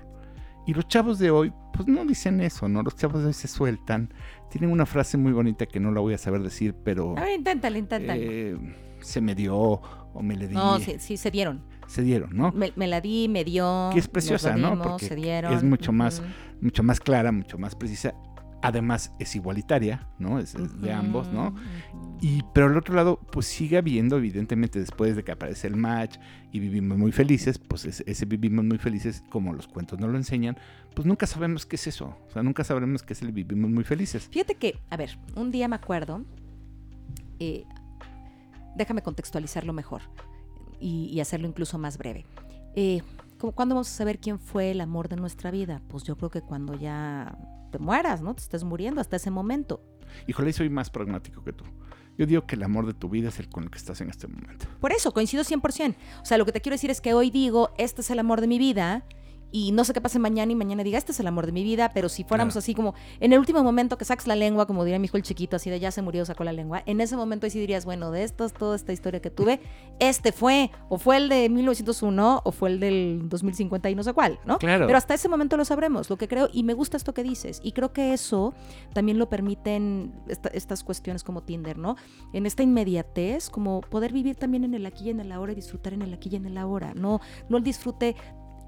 [0.68, 2.82] Y los chavos de hoy, pues no dicen eso, ¿no?
[2.82, 4.12] Los chavos de hoy se sueltan.
[4.50, 7.16] Tienen una frase muy bonita que no la voy a saber decir, pero...
[7.18, 8.52] A ver, inténtale, inténtale.
[8.52, 8.58] Eh,
[9.00, 10.56] se me dio o me le di.
[10.56, 11.62] No, sí, sí se dieron.
[11.88, 12.52] Se dieron, ¿no?
[12.52, 13.92] Me, me la di, me dio.
[13.94, 14.84] Que es preciosa, dimos, ¿no?
[14.84, 15.54] Porque se dieron.
[15.54, 16.62] es mucho más, uh -huh.
[16.62, 18.16] mucho más clara, mucho más precisa.
[18.66, 20.40] Además es igualitaria, ¿no?
[20.40, 21.54] Es, es de ambos, ¿no?
[22.20, 26.18] Y pero al otro lado, pues sigue habiendo, evidentemente, después de que aparece el match
[26.52, 30.18] y vivimos muy felices, pues ese, ese, vivimos muy felices, como los cuentos nos lo
[30.18, 30.58] enseñan,
[30.96, 32.18] pues nunca sabemos qué es eso.
[32.28, 34.28] O sea, nunca sabremos qué es el vivimos muy felices.
[34.32, 36.24] Fíjate que, a ver, un día me acuerdo,
[37.40, 37.66] eh,
[38.76, 40.02] déjame contextualizarlo mejor
[40.80, 42.26] y, y, hacerlo incluso más breve.
[42.76, 43.04] Eh,
[43.38, 45.82] ¿Cuándo vamos a saber quién fue el amor de nuestra vida?
[45.90, 47.38] Pues yo creo que cuando ya
[47.76, 48.34] te mueras, ¿no?
[48.34, 49.82] Te estés muriendo hasta ese momento.
[50.28, 51.66] Híjole, soy más pragmático que tú.
[52.18, 54.10] Yo digo que el amor de tu vida es el con el que estás en
[54.10, 54.66] este momento.
[54.80, 55.96] Por eso, coincido 100%.
[56.22, 58.40] O sea, lo que te quiero decir es que hoy digo, este es el amor
[58.40, 59.04] de mi vida
[59.56, 61.64] y no sé qué pase mañana y mañana diga, este es el amor de mi
[61.64, 64.84] vida, pero si fuéramos así como en el último momento que sacas la lengua, como
[64.84, 67.16] diría mi hijo el chiquito, así de ya se murió, sacó la lengua, en ese
[67.16, 69.62] momento ahí sí dirías, bueno, de estos, toda esta historia que tuve,
[70.00, 74.12] este fue, o fue el de 1901, o fue el del 2050 y no sé
[74.12, 74.58] cuál, ¿no?
[74.58, 74.88] Claro.
[74.88, 77.62] Pero hasta ese momento lo sabremos, lo que creo, y me gusta esto que dices,
[77.64, 78.54] y creo que eso
[78.92, 81.96] también lo permiten esta, estas cuestiones como Tinder, ¿no?
[82.34, 85.56] En esta inmediatez, como poder vivir también en el aquí y en el ahora y
[85.56, 88.18] disfrutar en el aquí y en el ahora, no, no el disfrute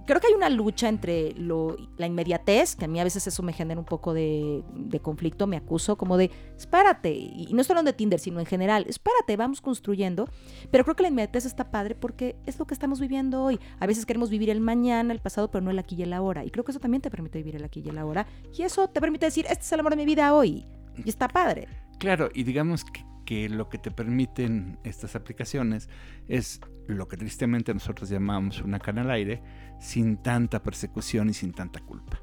[0.07, 3.43] creo que hay una lucha entre lo, la inmediatez, que a mí a veces eso
[3.43, 4.63] me genera un poco de,
[5.03, 8.85] conflicto, me acuso como de, espérate, y no estoy hablando de Tinder, sino en general,
[8.87, 10.27] espérate, vamos construyendo,
[10.71, 13.59] pero creo que la inmediatez está padre porque es lo que estamos viviendo hoy.
[13.79, 16.43] A veces queremos vivir el mañana, el pasado, pero no el aquí y el ahora,
[16.43, 18.25] y creo que eso también te permite vivir el aquí y el ahora,
[18.57, 20.65] y eso te permite decir, este es el amor de mi vida hoy,
[21.03, 21.67] y está padre.
[21.99, 25.89] Claro, y digamos que, que lo que te permiten estas aplicaciones
[26.29, 29.43] es lo que tristemente nosotros llamamos una cana al aire,
[29.81, 32.21] sin tanta persecución y sin tanta culpa.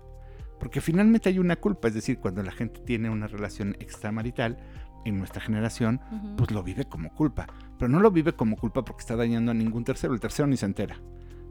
[0.59, 4.57] Porque finalmente hay una culpa, es decir, cuando la gente tiene una relación extramarital,
[5.05, 6.37] en nuestra generación, uh -huh.
[6.37, 7.47] pues lo vive como culpa.
[7.79, 10.57] Pero no lo vive como culpa porque está dañando a ningún tercero, el tercero ni
[10.57, 10.97] se entera.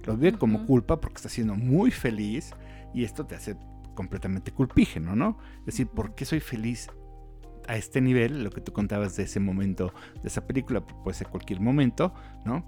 [0.05, 0.37] Lo vive uh -huh.
[0.39, 2.55] como culpa porque está siendo muy feliz
[2.95, 3.55] y esto te hace
[3.93, 5.37] completamente culpígeno, ¿no?
[5.59, 6.89] Es decir, ¿por qué soy feliz
[7.67, 8.43] a este nivel?
[8.43, 12.13] Lo que tú contabas de ese momento, de esa película, puede ser cualquier momento,
[12.45, 12.65] ¿no?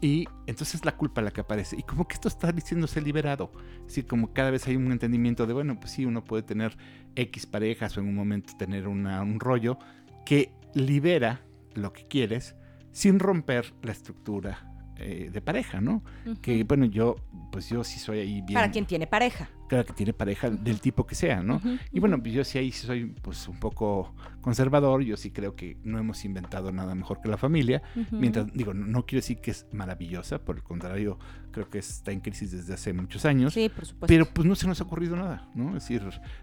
[0.00, 1.76] Y entonces la culpa la que aparece.
[1.78, 3.50] Y como que esto está diciéndose liberado.
[3.80, 6.76] Es decir, como cada vez hay un entendimiento de, bueno, pues sí, uno puede tener
[7.14, 9.78] X parejas o en un momento tener una, un rollo
[10.26, 11.40] que libera
[11.74, 12.56] lo que quieres
[12.92, 16.02] sin romper la estructura eh, de pareja, ¿no?
[16.26, 16.40] Uh -huh.
[16.40, 17.16] Que bueno, yo,
[17.50, 18.54] pues yo sí soy ahí bien.
[18.54, 19.48] Para quien tiene pareja.
[19.68, 21.56] Claro, que tiene pareja del tipo que sea, ¿no?
[21.56, 21.80] Uh -huh.
[21.92, 25.76] Y bueno, pues yo sí ahí soy pues un poco conservador, yo sí creo que
[25.82, 29.50] no hemos inventado nada mejor que la familia, mientras, digo, no, no, quiero decir que
[29.50, 31.18] es maravillosa, por el contrario,
[31.50, 33.54] creo que está en crisis desde hace muchos años.
[33.54, 34.06] Sí, por supuesto.
[34.06, 35.76] Pero pues no se nos ha ocurrido nada, ¿no?
[35.76, 36.02] Es decir,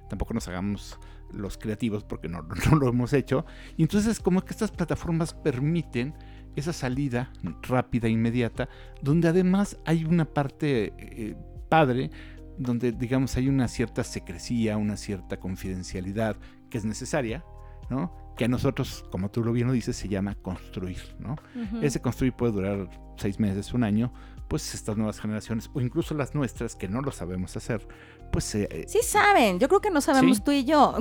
[0.09, 0.99] tampoco nos hagamos
[1.31, 3.45] los creativos porque no, no lo hemos hecho.
[3.77, 6.13] Y entonces como que estas plataformas permiten
[6.55, 7.31] esa salida
[7.63, 8.69] rápida, inmediata,
[9.01, 11.35] donde además hay una parte eh,
[11.69, 12.11] padre,
[12.57, 16.37] donde digamos hay una cierta secrecía, una cierta confidencialidad
[16.69, 17.43] que es necesaria,
[17.89, 18.11] ¿no?
[18.37, 21.35] Que a nosotros, como tú lo bien lo dices, se llama construir, ¿no?
[21.81, 24.11] Ese construir puede durar seis meses, un año,
[24.47, 27.87] pues estas nuevas generaciones, o incluso las nuestras que no lo sabemos hacer,
[28.31, 28.55] pues...
[28.55, 30.95] Eh, sí saben, yo creo que no sabemos tú y yo,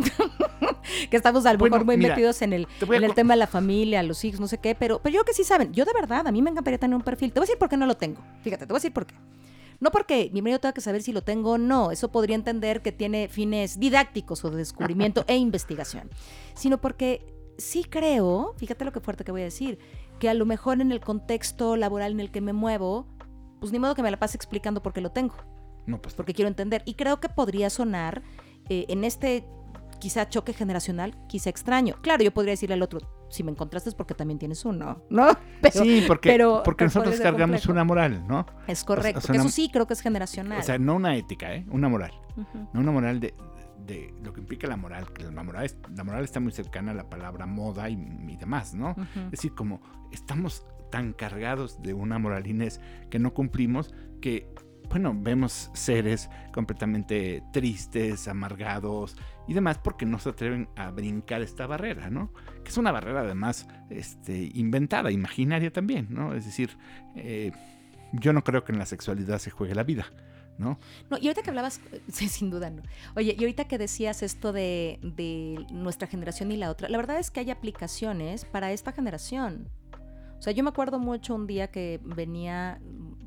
[1.10, 4.02] que estamos a lo mejor muy metidos en el, en el tema de la familia,
[4.02, 6.32] los hijos, no sé qué, pero, pero yo que sí saben, yo de verdad, a
[6.32, 8.22] mí me encantaría tener un perfil, te voy a decir por qué no lo tengo,
[8.42, 9.14] fíjate, te voy a decir por qué.
[9.82, 12.82] No porque mi marido tenga que saber si lo tengo o no, eso podría entender
[12.82, 16.08] que tiene fines didácticos o de descubrimiento e investigación,
[16.54, 17.26] sino porque
[17.58, 19.80] sí creo, fíjate lo que fuerte que voy a decir,
[20.20, 23.08] que a lo mejor en el contexto laboral en el que me muevo,
[23.58, 25.34] pues ni modo que me la pase explicando por qué lo tengo.
[25.86, 26.14] No, pues.
[26.14, 26.82] Porque quiero entender.
[26.84, 28.22] Y creo que podría sonar
[28.68, 29.44] eh, en este
[29.98, 31.96] quizá choque generacional, quizá extraño.
[32.02, 33.00] Claro, yo podría decirle al otro,
[33.32, 35.28] si me encontraste es porque también tienes uno, ¿no?
[35.72, 38.46] sí, porque, porque nosotros cargamos una moral, ¿no?
[38.66, 40.60] Es correcto, eso sí creo que es generacional.
[40.60, 41.64] O sea, no una ética, ¿eh?
[41.70, 42.12] Una moral.
[42.72, 43.34] No una moral de,
[43.86, 46.94] de, lo que implica la moral, que la moral, la moral está muy cercana a
[46.94, 47.96] la palabra moda y,
[48.36, 48.94] demás, ¿no?
[49.26, 54.54] Es decir, como estamos tan cargados de una moralines que no cumplimos que
[54.88, 59.16] bueno, vemos seres completamente tristes, amargados
[59.48, 62.32] y demás porque no se atreven a brincar esta barrera, ¿no?
[62.62, 66.34] Que es una barrera además este, inventada, imaginaria también, ¿no?
[66.34, 66.76] Es decir,
[67.16, 67.52] eh,
[68.12, 70.06] yo no creo que en la sexualidad se juegue la vida.
[70.58, 70.78] ¿No?
[71.08, 72.82] No, y ahorita que hablabas, sí, sin duda no.
[73.16, 77.18] Oye, y ahorita que decías esto de, de nuestra generación y la otra, la verdad
[77.18, 79.70] es que hay aplicaciones para esta generación.
[80.38, 82.80] O sea, yo me acuerdo mucho un día que venía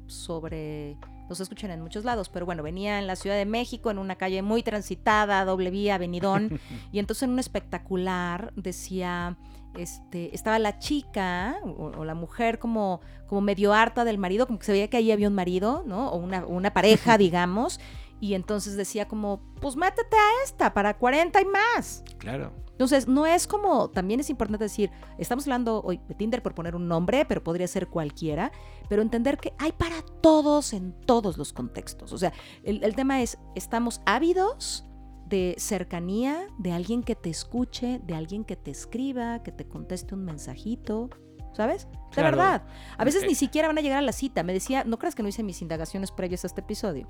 [0.05, 0.97] sobre
[1.29, 4.15] los escuchan en muchos lados, pero bueno, venía en la Ciudad de México, en una
[4.15, 6.59] calle muy transitada, doble vía, avenidón,
[6.91, 9.38] y entonces en un espectacular decía,
[9.77, 14.65] este, estaba la chica o, la mujer como, como medio harta del marido, como que
[14.65, 16.09] se veía que ahí había un marido, ¿no?
[16.09, 17.79] O una, una pareja, digamos,
[18.19, 22.04] y entonces decía como, pues métete a esta para 40 y más.
[22.17, 22.54] Claro.
[22.75, 26.75] Entonces, no es como, también es importante decir, estamos hablando hoy de Tinder por poner
[26.75, 28.51] un nombre, pero podría ser cualquiera,
[28.89, 32.12] pero entender que hay para todos en todos los contextos.
[32.12, 34.86] O sea, el, el tema es, estamos ávidos
[35.25, 40.13] de cercanía, de alguien que te escuche, de alguien que te escriba, que te conteste
[40.13, 41.10] un mensajito,
[41.55, 41.87] ¿sabes?
[42.15, 42.63] De verdad.
[42.97, 44.43] A veces ni siquiera van a llegar a la cita.
[44.43, 47.07] Me decía, no creas que no hice mis indagaciones previas a este episodio,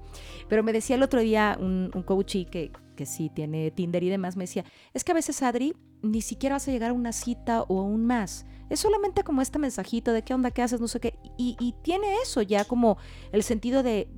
[0.47, 4.35] pero me decía el otro día un, un que, que sí tiene Tinder y demás,
[4.35, 7.63] me decía, es que a veces, Adri, ni siquiera vas a llegar a una cita
[7.63, 8.45] o a un más.
[8.69, 11.19] Es solamente como este mensajito de qué onda, qué haces, no sé qué.
[11.37, 12.97] Y, y tiene eso ya como
[13.31, 14.09] el sentido de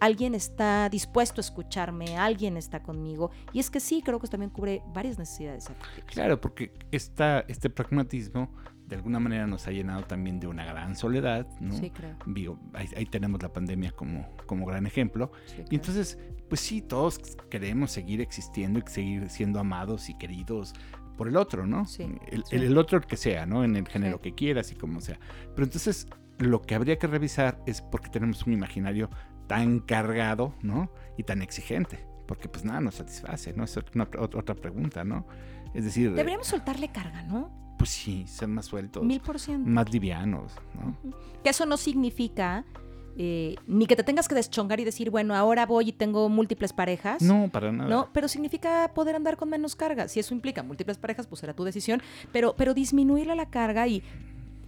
[0.00, 3.30] alguien está dispuesto a escucharme, alguien está conmigo.
[3.52, 5.68] Y es que sí, creo que también cubre varias necesidades.
[6.06, 8.50] Claro, porque esta, este pragmatismo
[8.90, 11.74] de alguna manera nos ha llenado también de una gran soledad, ¿no?
[11.76, 12.58] Sí, creo.
[12.74, 15.30] ahí, tenemos la pandemia como, como gran ejemplo.
[15.70, 20.74] Y entonces, pues sí, todos queremos seguir existiendo y seguir siendo amados y queridos
[21.16, 21.86] por el otro, ¿no?
[21.86, 23.62] Sí, el, el, otro que sea, ¿no?
[23.62, 25.20] En el género que quieras y como sea.
[25.54, 29.08] Pero entonces, lo que habría que revisar es por qué tenemos un imaginario
[29.46, 30.90] tan cargado, ¿no?
[31.16, 32.04] Y tan exigente.
[32.26, 33.62] Porque pues nada nos satisface, ¿no?
[33.62, 35.28] Es otra pregunta, ¿no?
[35.74, 36.10] Es decir...
[36.10, 37.60] Deberíamos soltarle carga, ¿no?
[37.80, 39.02] Pues sí, ser más sueltos.
[39.02, 39.66] Mil por ciento.
[39.66, 40.94] Más livianos, ¿no?
[41.42, 42.66] Que eso no significa
[43.16, 46.74] eh, ni que te tengas que deschongar y decir, bueno, ahora voy y tengo múltiples
[46.74, 47.22] parejas.
[47.22, 47.88] No, para nada.
[47.88, 50.08] No, pero significa poder andar con menos carga.
[50.08, 52.02] Si eso implica múltiples parejas, pues será tu decisión.
[52.32, 54.02] Pero, pero disminuirle la carga y,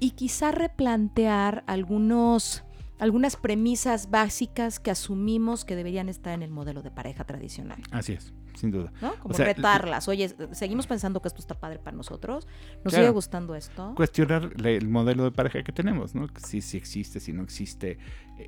[0.01, 2.65] y quizá replantear algunos
[3.03, 7.83] algunas premisas básicas que asumimos que deberían estar en el modelo de pareja tradicional.
[7.91, 8.93] Así es, sin duda.
[9.01, 9.15] ¿No?
[9.17, 10.07] Como retarlas.
[10.07, 12.47] Oye, seguimos pensando que esto está padre para nosotros.
[12.85, 13.93] ¿Nos sigue gustando esto?
[13.97, 16.29] Cuestionar el modelo de pareja que tenemos, ¿no?
[16.47, 17.99] Si, si existe, si no existe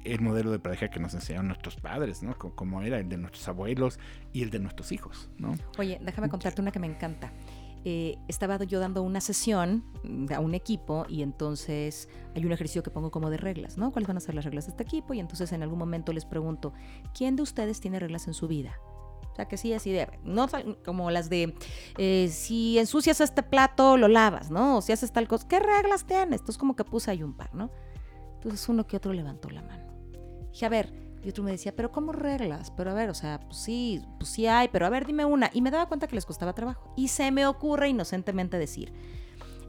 [0.04, 2.38] el modelo de pareja que nos enseñaron nuestros padres, ¿no?
[2.38, 3.98] Como era el de nuestros abuelos
[4.32, 5.56] y el de nuestros hijos, ¿no?
[5.78, 7.32] Oye, déjame contarte una que me encanta.
[7.86, 9.84] Eh, estaba yo dando una sesión
[10.34, 13.92] a un equipo y entonces hay un ejercicio que pongo como de reglas, ¿no?
[13.92, 15.12] ¿Cuáles van a ser las reglas de este equipo?
[15.12, 16.72] Y entonces en algún momento les pregunto,
[17.14, 18.78] ¿quién de ustedes tiene reglas en su vida?
[19.30, 20.46] O sea, que sí, así de, no
[20.84, 21.54] como las de,
[21.98, 24.78] eh, si ensucias este plato, lo lavas, ¿no?
[24.78, 26.40] O si haces tal cosa, ¿qué reglas tienes?
[26.40, 27.70] Entonces como que puse ahí un par, ¿no?
[28.36, 29.92] Entonces uno que otro levantó la mano.
[30.52, 32.70] Dije, a ver, y otro me decía, pero ¿cómo reglas?
[32.70, 35.50] Pero a ver, o sea, pues sí, pues sí hay, pero a ver, dime una.
[35.54, 36.92] Y me daba cuenta que les costaba trabajo.
[36.96, 38.92] Y se me ocurre inocentemente decir,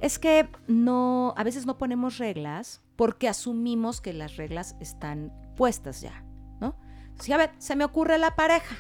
[0.01, 6.01] es que no, a veces no ponemos reglas porque asumimos que las reglas están puestas
[6.01, 6.25] ya,
[6.59, 6.77] ¿no?
[7.19, 8.75] Sí, a ver, se me ocurre la pareja,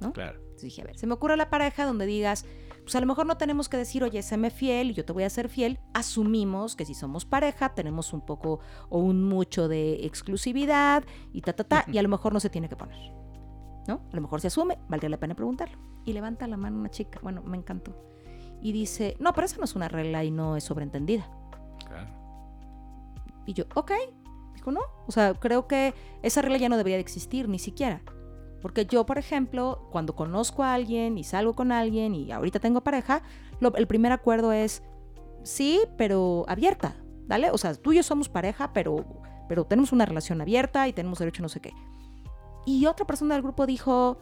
[0.00, 0.12] ¿no?
[0.12, 0.40] Claro.
[0.60, 2.44] dije, a ver, se me ocurre la pareja donde digas,
[2.88, 5.24] pues a lo mejor no tenemos que decir, oye, séme fiel y yo te voy
[5.24, 5.78] a ser fiel.
[5.92, 11.52] Asumimos que si somos pareja tenemos un poco o un mucho de exclusividad y ta,
[11.52, 12.96] ta, ta, y a lo mejor no se tiene que poner.
[13.86, 14.00] ¿No?
[14.10, 15.76] A lo mejor se asume, valdría la pena preguntarlo.
[16.06, 17.94] Y levanta la mano una chica, bueno, me encantó.
[18.62, 21.28] Y dice, no, pero esa no es una regla y no es sobreentendida.
[21.86, 22.08] Claro.
[23.44, 23.92] Y yo, ok.
[24.54, 24.80] Dijo, no.
[25.06, 28.00] O sea, creo que esa regla ya no debería de existir, ni siquiera.
[28.60, 32.80] Porque yo, por ejemplo, cuando conozco a alguien y salgo con alguien y ahorita tengo
[32.82, 33.22] pareja,
[33.60, 34.82] lo- el primer acuerdo es
[35.44, 37.50] sí, pero abierta, ¿vale?
[37.50, 39.04] O sea, tú y yo somos pareja, pero,
[39.48, 41.72] pero tenemos una relación abierta y tenemos derecho a no sé qué.
[42.66, 44.18] Y otra persona del grupo dijo,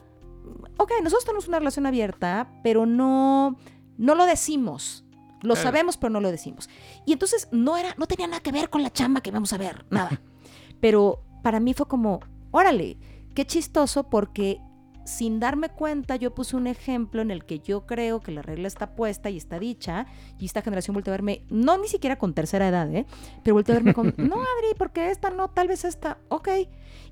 [0.79, 3.57] ok, nosotros tenemos una relación abierta, pero no,
[3.97, 5.03] no lo decimos.
[5.43, 5.69] Lo Claro.
[5.69, 6.69] sabemos, pero no lo decimos.
[7.07, 9.59] Y entonces no era, no tenía nada que ver con la chamba que vamos a
[9.59, 10.21] ver, nada.
[10.81, 12.21] Pero para mí fue como,
[12.51, 12.99] órale,
[13.37, 14.63] qué chistoso porque
[15.05, 18.67] sin darme cuenta yo puse un ejemplo en el que yo creo que la regla
[18.67, 20.07] está puesta y está dicha
[20.39, 23.07] y esta generación voltea a verme, no ni siquiera con tercera edad, ¿eh?
[23.45, 26.49] pero voltea a verme con, no Adri, porque esta no, tal vez esta, ok.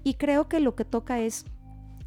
[0.03, 1.45] Y creo que lo que toca es,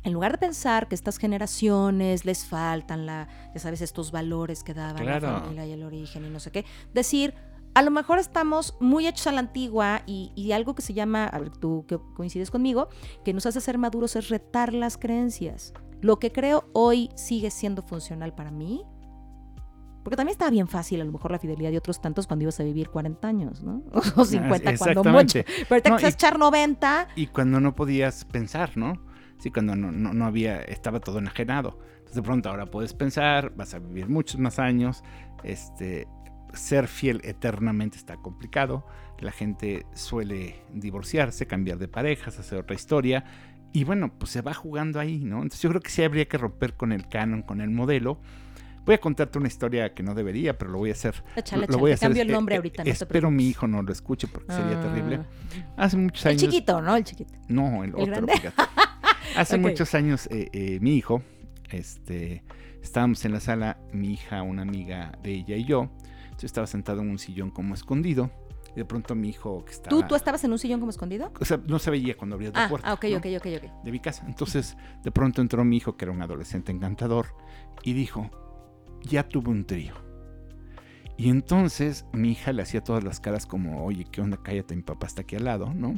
[0.04, 4.74] en lugar de pensar que estas generaciones les faltan la, ya sabes, estos valores que
[4.74, 7.36] daban la familia y el origen y no sé qué, decir,
[7.78, 11.26] a lo mejor estamos muy hechos a la antigua y, y algo que se llama,
[11.26, 12.88] a ver, tú que coincides conmigo,
[13.24, 15.74] que nos hace ser maduros es retar las creencias.
[16.02, 18.82] Lo que creo hoy sigue siendo funcional para mí.
[20.04, 22.60] Porque también estaba bien fácil a lo mejor la fidelidad de otros tantos cuando ibas
[22.60, 23.84] a vivir 40 años, ¿no?
[24.16, 25.40] O 50 cuando mucho.
[25.44, 28.94] Pero ahorita No, que vas a y- echar 90, Y cuando no podías pensar, ¿no?
[29.38, 31.78] Sí, cuando no, no, no había, estaba todo enajenado.
[31.98, 35.04] Entonces de pronto ahora puedes pensar, vas a vivir muchos más años.
[35.44, 36.08] Este,
[36.54, 38.86] ser fiel eternamente está complicado.
[39.20, 43.26] La gente suele divorciarse, cambiar de parejas, hacer otra historia.
[43.74, 45.38] Y bueno, pues se va jugando ahí, ¿no?
[45.38, 48.20] Entonces yo creo que sí habría que romper con el canon, con el modelo.
[48.86, 51.22] Voy a contarte una historia que no debería, pero lo voy a hacer.
[51.36, 52.08] échale, lo voy a hacer.
[52.08, 54.80] cambio el Eh, nombre eh, ahorita, no Espero mi hijo no lo escuche porque sería
[54.80, 54.82] Ah.
[54.84, 55.20] terrible.
[55.76, 56.42] Hace muchos El años.
[56.44, 56.96] chiquito, ¿no?
[56.96, 57.34] El chiquito.
[57.50, 58.34] No, el, otro, grande?
[58.34, 58.64] fíjate.
[59.36, 61.22] Hace muchos años, eh, eh, mi hijo,
[61.70, 62.44] este,
[62.82, 65.90] estábamos en la sala, mi hija, una amiga de ella y yo.
[66.40, 68.30] Yo estaba sentado en un sillón como escondido.
[68.76, 69.90] Y de pronto mi hijo que estaba...
[69.90, 71.32] ¿Tú, ¿Tú estabas en un sillón como escondido?
[71.40, 72.88] O sea, no se veía cuando abría la Ah, puerta.
[72.90, 73.18] ah, ok, ¿no?
[73.18, 73.84] ok, ok, ok.
[73.84, 74.24] De mi casa.
[74.28, 77.28] Entonces, de pronto entró mi hijo, que era un adolescente encantador,
[77.84, 78.30] y dijo,
[79.04, 79.94] ya tuve un trío.
[81.18, 84.38] Y entonces mi hija le hacía todas las caras como, oye, ¿qué onda?
[84.44, 85.96] Cállate, mi papá está aquí al lado, ¿no?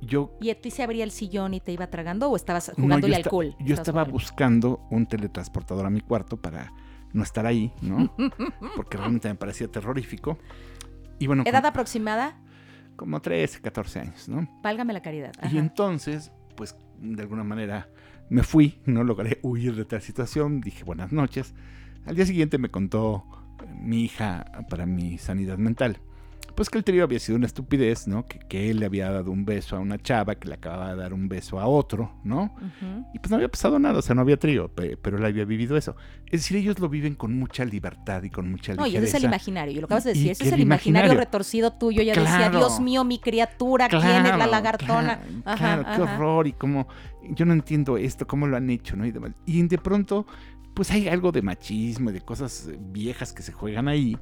[0.00, 2.82] Yo ¿Y a ti se abría el sillón y te iba tragando o estabas No,
[2.84, 3.56] jugándole yo al esta- cool?
[3.60, 6.72] Yo estaba buscando un teletransportador a mi cuarto para
[7.12, 8.14] no estar ahí, ¿no?
[8.76, 10.38] Porque realmente me parecía terrorífico.
[11.18, 12.38] Y bueno, ¿Edad aproximada?
[12.96, 14.48] como 13, 14 años, ¿no?
[14.62, 15.32] Válgame la caridad.
[15.52, 17.88] Y entonces, pues de alguna manera
[18.28, 21.54] me fui, no logré huir de tal situación, dije buenas noches.
[22.06, 23.24] Al día siguiente me contó
[23.78, 26.00] mi hija para mi sanidad mental.
[26.56, 28.26] Pues que el trío había sido una estupidez, ¿no?
[28.26, 30.96] Que, que él le había dado un beso a una chava, que le acababa de
[30.96, 32.56] dar un beso a otro, ¿no?
[33.14, 35.44] Y pues no había pasado nada, o sea, no había trío, pe- pero él había
[35.44, 35.94] vivido eso.
[36.26, 39.08] Es decir, ellos lo viven con mucha libertad y con mucha No, y ligereza.
[39.08, 41.20] ese es el imaginario, y lo acabas de decir, ese es el imaginario, imaginario.
[41.24, 42.02] retorcido tuyo.
[42.02, 42.58] Ya decía, Claro.
[42.58, 45.18] Dios mío, mi criatura, ¿quién es la Claro, lagartona?
[45.20, 46.88] Claro, Ajá, claro, qué horror y cómo
[47.30, 49.04] yo no entiendo esto, cómo lo han hecho, ¿no?
[49.04, 49.32] Y, demás.
[49.44, 50.26] Y de pronto,
[50.74, 54.16] pues hay algo de machismo y de cosas viejas que se juegan ahí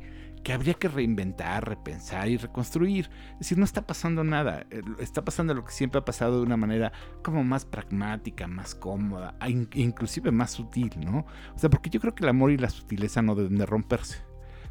[0.45, 3.11] que habría que reinventar, repensar y reconstruir.
[3.33, 6.43] Es decir, no está pasando nada, eh, está pasando lo que siempre ha pasado de
[6.47, 9.35] una manera como más pragmática, más cómoda,
[9.73, 11.27] inclusive más sutil, ¿no?
[11.57, 14.19] O sea, porque yo creo que el amor y la sutileza no deben de romperse.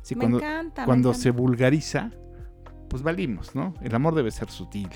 [0.03, 0.83] Sí, me cuando, encanta.
[0.83, 1.23] me cuando encanta.
[1.23, 2.11] se vulgariza,
[2.87, 3.73] pues valimos, ¿no?
[3.81, 4.89] El amor debe ser sutil.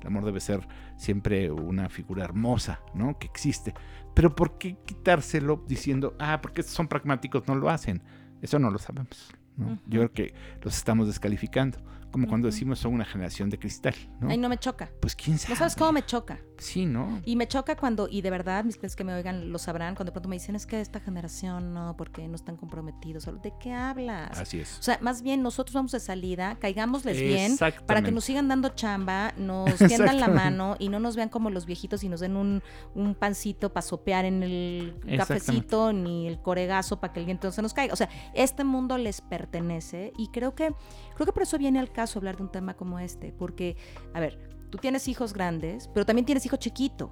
[0.00, 3.18] El amor debe ser siempre una figura hermosa, ¿no?
[3.18, 3.72] Que existe.
[4.14, 8.02] Pero ¿por qué quitárselo diciendo, ah, porque son pragmáticos, no lo hacen?
[8.42, 9.32] Eso no lo sabemos.
[9.86, 11.78] Yo creo que los estamos descalificando.
[12.10, 14.30] Como cuando decimos son una generación de cristal, ¿no?
[14.30, 14.90] Ay, no me choca.
[15.00, 15.54] Pues quién sabe.
[15.54, 16.38] ¿No sabes cómo me choca?
[16.58, 17.20] Sí, ¿no?
[17.24, 20.10] Y me choca cuando, y de verdad, mis clientes que me oigan lo sabrán, cuando
[20.10, 23.26] de pronto me dicen, es que esta generación no, porque no están comprometidos.
[23.42, 24.38] ¿De qué hablas?
[24.38, 24.78] Así es.
[24.78, 28.70] O sea, más bien nosotros vamos de salida, caigámosles bien, para que nos sigan dando
[28.70, 32.36] chamba, nos tiendan la mano y no nos vean como los viejitos y nos den
[32.36, 32.62] un,
[32.94, 37.52] un pancito para sopear en el cafecito, ni el coregazo para que el viento no
[37.52, 37.92] se nos caiga.
[37.92, 40.74] O sea, este mundo les pertenece y creo que,
[41.14, 43.76] creo que por eso viene al caso hablar de un tema como este, porque,
[44.14, 44.38] a ver,
[44.70, 47.10] tú tienes hijos grandes, pero también tienes hijo chiquito.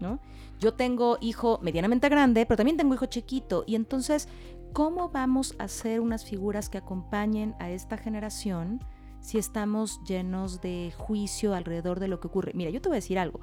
[0.00, 0.20] ¿No?
[0.60, 3.64] Yo tengo hijo medianamente grande, pero también tengo hijo chiquito.
[3.66, 4.28] Y entonces,
[4.72, 8.80] ¿cómo vamos a hacer unas figuras que acompañen a esta generación
[9.18, 12.52] si estamos llenos de juicio alrededor de lo que ocurre?
[12.54, 13.40] Mira, yo te voy a decir algo.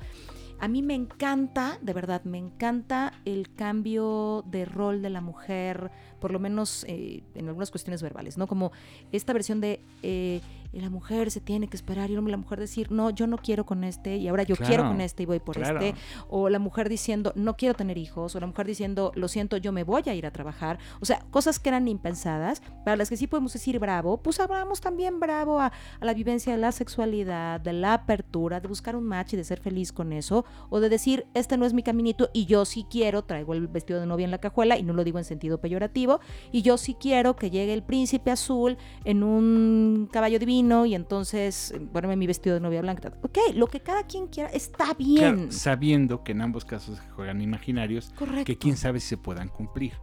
[0.59, 5.91] A mí me encanta, de verdad, me encanta el cambio de rol de la mujer,
[6.21, 8.47] por lo menos eh, en algunas cuestiones verbales, ¿no?
[8.47, 8.71] Como
[9.11, 10.39] esta versión de eh,
[10.81, 13.83] la mujer se tiene que esperar y la mujer decir, no, yo no quiero con
[13.83, 15.95] este y ahora yo quiero con este y voy por este.
[16.27, 18.35] O la mujer diciendo, no quiero tener hijos.
[18.35, 20.79] O la mujer diciendo, lo siento, yo me voy a ir a trabajar.
[20.99, 24.81] O sea, cosas que eran impensadas, para las que sí podemos decir bravo, pues hablamos
[24.81, 29.05] también bravo a, a la vivencia de la sexualidad, de la apertura, de buscar un
[29.05, 30.45] match y de ser feliz con eso.
[30.69, 33.99] O de decir, este no es mi caminito y yo sí quiero, traigo el vestido
[33.99, 36.19] de novia en la cajuela y no lo digo en sentido peyorativo.
[36.51, 41.71] Y yo sí quiero que llegue el príncipe azul en un caballo divino y entonces
[41.71, 43.13] eh, ponerme mi vestido de novia blanca.
[43.21, 45.51] Ok, lo que cada quien quiera está bien.
[45.51, 48.13] sabiendo que en ambos casos juegan imaginarios,
[48.45, 49.93] que quién sabe si se puedan cumplir.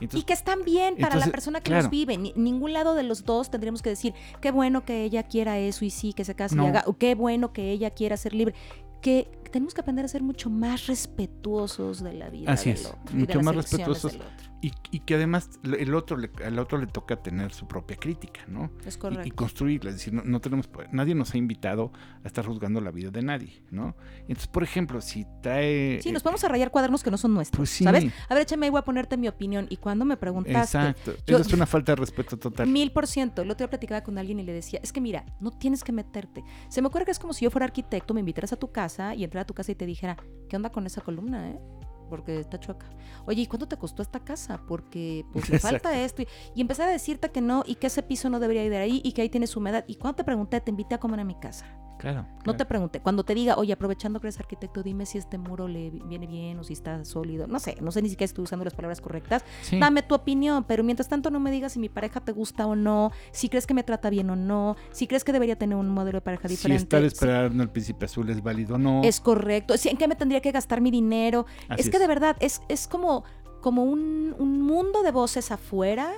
[0.00, 2.16] y que están bien para la persona que los vive.
[2.16, 5.90] ningún lado de los dos tendríamos que decir, qué bueno que ella quiera eso y
[5.90, 8.54] sí, que se case y haga, o qué bueno que ella quiera ser libre.
[9.02, 12.52] Que tenemos que aprender a ser mucho más respetuosos de la vida.
[12.52, 14.18] Así es, mucho más respetuosos.
[14.62, 18.70] Y, que además el otro, le, al otro le toca tener su propia crítica, ¿no?
[18.84, 19.28] Es correcto.
[19.28, 21.92] Y, construirla, es decir, no, tenemos, nadie nos ha invitado
[22.24, 23.94] a estar juzgando la vida de nadie, ¿no?
[24.22, 26.00] Entonces, por ejemplo, si trae...
[26.02, 28.12] Sí, nos vamos a rayar cuadernos que no son nuestros, pues ¿sabes?
[28.28, 29.66] A ver, échame, voy a ponerte mi opinión.
[29.68, 30.78] Y cuando me preguntaste...
[30.78, 32.66] Exacto, eso es una falta de respeto total.
[32.66, 33.42] Mil por ciento.
[33.42, 35.92] El otro día platicaba con alguien y le decía, es que mira, no tienes que
[35.92, 36.42] meterte.
[36.68, 39.14] Se me ocurre que es como si yo fuera arquitecto, me invitaras a tu casa
[39.14, 40.16] y entrara a tu casa y te dijera,
[40.48, 41.60] ¿qué onda con esa columna, eh?
[42.08, 42.88] Porque está chueca.
[43.26, 44.60] Oye, ¿y cuánto te costó esta casa?
[44.66, 46.22] Porque pues le falta esto.
[46.22, 49.00] Y, y, empezar a decirte que no y que ese piso no debería ir ahí
[49.04, 49.84] y que ahí tienes humedad.
[49.86, 51.66] Y cuando te pregunté, te invité a comer a mi casa.
[52.12, 53.00] Claro, No te pregunte.
[53.00, 56.56] Cuando te diga, oye, aprovechando que eres arquitecto, dime si este muro le viene bien
[56.60, 57.48] o si está sólido.
[57.48, 59.44] No sé, no sé ni siquiera si estoy usando las palabras correctas.
[59.72, 62.76] Dame tu opinión, pero mientras tanto no me digas si mi pareja te gusta o
[62.76, 65.88] no, si crees que me trata bien o no, si crees que debería tener un
[65.88, 66.78] modelo de pareja diferente.
[66.78, 69.02] Si estar esperando el príncipe azul es válido o no.
[69.02, 69.76] Es correcto.
[69.76, 71.46] Si, ¿En qué me tendría que gastar mi dinero?
[71.76, 73.24] es que de verdad es, es como,
[73.60, 76.12] como un, un mundo de voces afuera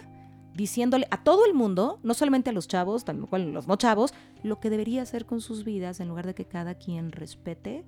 [0.58, 4.58] diciéndole a todo el mundo, no solamente a los chavos, también los no chavos, lo
[4.58, 7.84] que debería hacer con sus vidas en lugar de que cada quien respete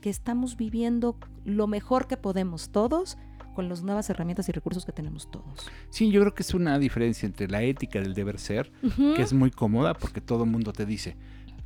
[0.00, 3.18] que estamos viviendo lo mejor que podemos todos
[3.56, 5.68] con las nuevas herramientas y recursos que tenemos todos.
[5.90, 8.70] Sí, yo creo que es una diferencia entre la ética del deber ser,
[9.16, 11.16] que es muy cómoda porque todo el mundo te dice,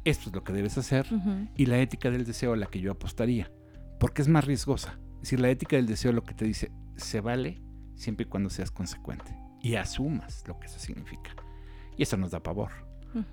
[0.02, 1.06] esto es lo que debes hacer,
[1.58, 3.52] y la ética del deseo a la que yo apostaría,
[4.00, 4.98] porque es más riesgosa.
[5.16, 7.60] Es decir, la ética del deseo lo que te dice, se vale
[7.96, 11.30] siempre y cuando seas consecuente y asumas lo que eso significa.
[11.96, 12.70] Y eso nos da pavor.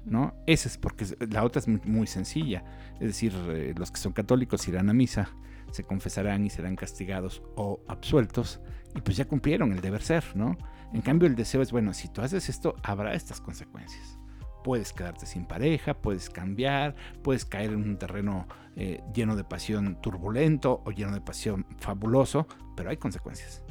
[0.04, 0.34] ¿No?
[0.46, 2.66] Esa es porque la otra es muy, sencilla.
[2.96, 5.30] Es decir, eh, los que son católicos irán a misa,
[5.72, 8.60] se confesarán y serán castigados o absueltos,
[8.94, 10.58] y pues ya cumplieron el deber ser, ¿no?
[10.94, 14.18] En cambio, el deseo es, bueno, si tú haces esto, habrá estas consecuencias.
[14.66, 20.02] Puedes quedarte sin pareja, puedes cambiar, puedes caer en un terreno eh, lleno de pasión
[20.02, 23.64] turbulento o lleno de pasión fabuloso, pero hay consecuencias.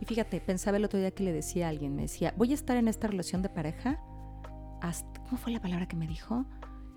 [0.00, 2.54] Y fíjate, pensaba el otro día que le decía a alguien, me decía, voy a
[2.54, 4.00] estar en esta relación de pareja
[4.80, 6.44] hasta, ¿cómo fue la palabra que me dijo?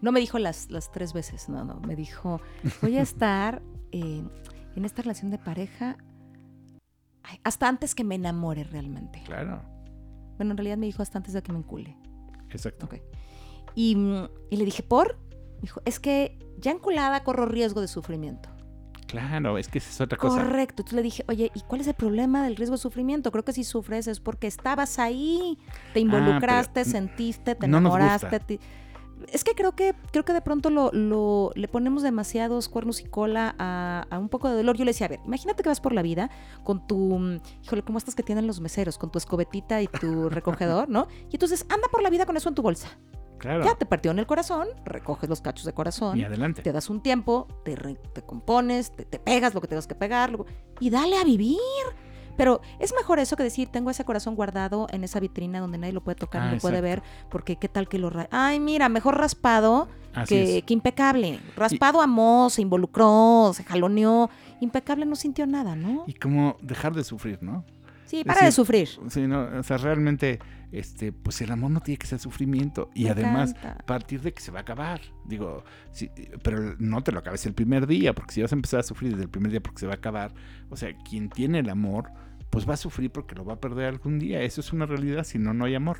[0.01, 2.41] No me dijo las, las tres veces, no, no, me dijo,
[2.81, 3.61] voy a estar
[3.91, 4.23] eh,
[4.75, 5.97] en esta relación de pareja
[7.43, 9.21] hasta antes que me enamore realmente.
[9.25, 9.61] Claro.
[10.37, 11.97] Bueno, en realidad me dijo hasta antes de que me encule.
[12.49, 12.87] Exacto.
[13.75, 13.97] Y,
[14.49, 15.17] y, le dije, ¿por?
[15.55, 18.49] Me dijo, es que ya enculada corro riesgo de sufrimiento.
[19.07, 20.43] Claro, es que esa es otra cosa.
[20.43, 20.81] Correcto.
[20.81, 23.31] Entonces le dije, oye, ¿y cuál es el problema del riesgo de sufrimiento?
[23.31, 25.57] Creo que si sufres es porque estabas ahí,
[25.93, 28.59] te ah, involucraste, sentiste, te enamoraste.
[29.31, 33.05] Es que creo que creo que de pronto lo, lo, le ponemos demasiados cuernos y
[33.05, 34.77] cola a, a, un poco de dolor.
[34.77, 36.29] Yo le decía, a ver, imagínate que vas por la vida
[36.63, 40.89] con tu, híjole, como estas que tienen los meseros, con tu escobetita y tu recogedor,
[40.89, 41.07] ¿no?
[41.31, 42.89] Y entonces anda por la vida con eso en tu bolsa.
[43.43, 46.17] Ya te partió en el corazón, recoges los cachos de corazón.
[46.17, 46.61] Y adelante.
[46.61, 50.37] Te das un tiempo, te, te compones, te, pegas lo que tengas que pegar
[50.79, 51.57] y dale a vivir.
[52.35, 55.93] Pero es mejor eso que decir, tengo ese corazón guardado en esa vitrina donde nadie
[55.93, 58.11] lo puede tocar, no ah, lo puede ver, porque qué tal que lo...
[58.29, 59.87] Ay, mira, mejor raspado
[60.27, 61.39] que, impecable.
[61.55, 64.29] Raspado amó, se involucró, se jaloneó.
[64.59, 66.03] Impecable no sintió nada, ¿no?
[66.07, 67.65] Y como dejar de sufrir, ¿no?
[68.05, 68.87] Sí, para de sufrir.
[69.09, 70.39] Sí, no, o sea, realmente,
[70.71, 72.89] este, pues el amor no tiene que ser sufrimiento.
[72.93, 73.55] Y además,
[73.85, 75.01] partir de que se va a acabar.
[75.25, 76.09] Digo, sí,
[76.43, 79.11] pero no te lo acabes el primer día, porque si vas a empezar a sufrir
[79.11, 80.33] desde el primer día porque se va a acabar,
[80.69, 82.11] o sea, quien tiene el amor,
[82.49, 84.41] pues va a sufrir porque lo va a perder algún día.
[84.41, 85.97] Eso es una realidad, si no, no hay amor.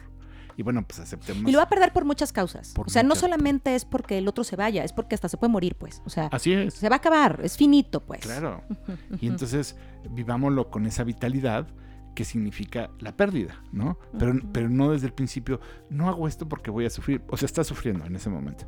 [0.58, 1.48] Y bueno, pues aceptemos.
[1.48, 2.74] Y lo va a perder por muchas causas.
[2.76, 5.52] o sea, no solamente es porque el otro se vaya, es porque hasta se puede
[5.52, 6.02] morir, pues.
[6.04, 6.74] O sea, Así es.
[6.74, 8.22] se va a acabar, es finito, pues.
[8.22, 8.64] Claro.
[9.22, 9.78] y entonces
[10.10, 11.68] vivámoslo con esa vitalidad
[12.18, 14.00] que significa la pérdida, ¿no?
[14.18, 15.60] Pero, pero no desde el principio,
[15.92, 18.66] no hago esto porque voy a sufrir, o sea, estás sufriendo en ese momento,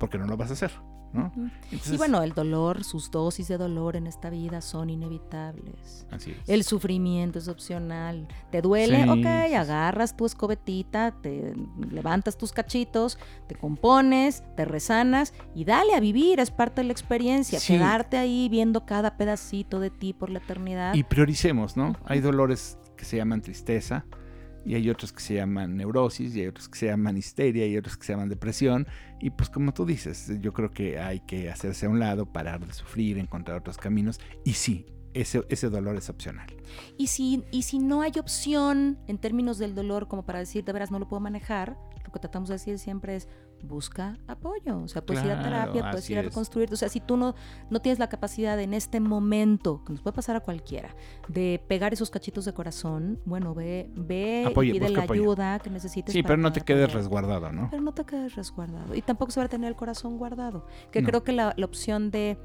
[0.00, 0.72] porque no lo vas a hacer.
[1.12, 1.32] ¿no?
[1.36, 6.06] Entonces, Y bueno, el dolor, sus dosis de dolor en esta vida son inevitables.
[6.10, 6.48] así es.
[6.48, 8.28] El sufrimiento es opcional.
[8.50, 9.04] ¿Te duele?
[9.04, 9.26] Sí, ok,
[9.56, 11.54] agarras tu escobetita, te
[11.90, 16.92] levantas tus cachitos, te compones, te resanas y dale a vivir, es parte de la
[16.92, 17.58] experiencia.
[17.60, 17.74] Sí.
[17.74, 20.94] Quedarte ahí viendo cada pedacito de ti por la eternidad.
[20.94, 21.96] Y prioricemos, ¿no?
[22.04, 24.04] Hay dolores que se llaman tristeza,
[24.66, 27.78] y hay otros que se llaman neurosis, y hay otros que se llaman histeria, y
[27.78, 28.86] otros que se llaman depresión.
[29.20, 32.66] Y pues como tú dices, yo creo que hay que hacerse a un lado, parar
[32.66, 34.20] de sufrir, encontrar otros caminos.
[34.44, 34.84] Y sí,
[35.14, 36.48] ese, ese dolor es opcional.
[36.98, 40.72] Y si, y si no hay opción en términos del dolor como para decir, de
[40.72, 43.28] veras no lo puedo manejar, lo que tratamos de decir siempre es
[43.62, 44.78] busca apoyo.
[44.82, 46.74] O sea, puedes ir a terapia, puedes ir a reconstruirte.
[46.74, 47.34] O sea, si tú no,
[47.70, 50.94] no tienes la capacidad en este momento, que nos puede pasar a cualquiera,
[51.28, 55.22] de pegar esos cachitos de corazón, bueno, ve, ve Apoyo, y pide la apoyo.
[55.22, 56.12] ayuda que necesites.
[56.12, 56.96] Sí, para pero no te quedes apoyar.
[57.02, 57.68] resguardado, ¿no?
[57.70, 58.94] Pero no te quedes resguardado.
[58.94, 60.66] Y tampoco se va a tener el corazón guardado.
[60.90, 61.08] Que No.
[61.08, 62.38] creo que la, la opción de.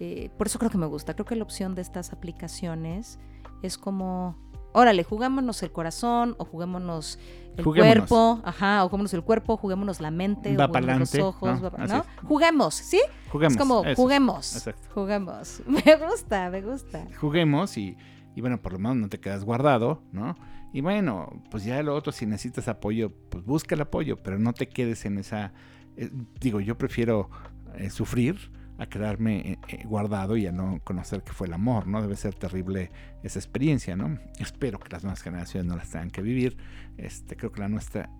[0.00, 1.14] eh, por eso creo que me gusta.
[1.14, 3.18] Creo que la opción de estas aplicaciones
[3.62, 4.36] es como.
[4.74, 7.18] Órale, jugámonos el corazón o juguémonos
[7.56, 8.08] el Juguémonos.
[8.08, 12.04] cuerpo, ajá, o juguémonos el cuerpo, juguémonos la mente, Va los ojos, ¿no?
[12.22, 13.00] Juguemos, ¿sí?
[13.30, 13.52] Juguemos.
[13.54, 14.00] es como eso.
[14.02, 14.88] juguemos, Exacto.
[14.94, 15.62] juguemos.
[15.66, 17.06] Me gusta, me gusta.
[17.20, 17.96] Juguemos y,
[18.34, 20.36] y bueno, por lo menos no te quedas guardado, ¿no?
[20.72, 24.54] Y bueno, pues ya lo otro, si necesitas apoyo, pues busca el apoyo, pero no
[24.54, 25.52] te quedes en esa...
[25.96, 27.28] eh, digo, yo prefiero
[27.76, 31.86] eh, sufrir a quedarme eh, eh, guardado y a no conocer qué fue el amor,
[31.86, 32.02] ¿no?
[32.02, 32.90] Debe ser terrible
[33.22, 34.18] esa experiencia, ¿no?
[34.38, 36.56] Espero que las nuevas generaciones no las tengan que vivir.
[36.96, 38.10] Este, creo que la nuestra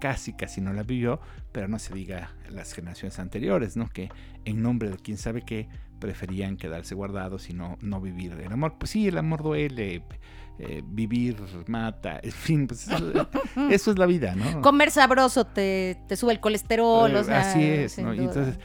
[0.00, 1.20] casi, casi no la vivió,
[1.52, 3.88] pero no se diga las generaciones anteriores, ¿no?
[3.88, 4.10] Que
[4.44, 5.68] en nombre de quién sabe qué
[6.00, 8.74] preferían quedarse guardados y no, no vivir el amor.
[8.78, 10.02] Pues sí, el amor duele,
[10.58, 11.36] eh, vivir
[11.68, 13.28] mata, en fin, pues eso,
[13.70, 14.60] eso es la vida, ¿no?
[14.60, 18.12] Comer sabroso te, te sube el colesterol, Eh, o sea, así es, ¿no?
[18.14, 18.58] Y entonces.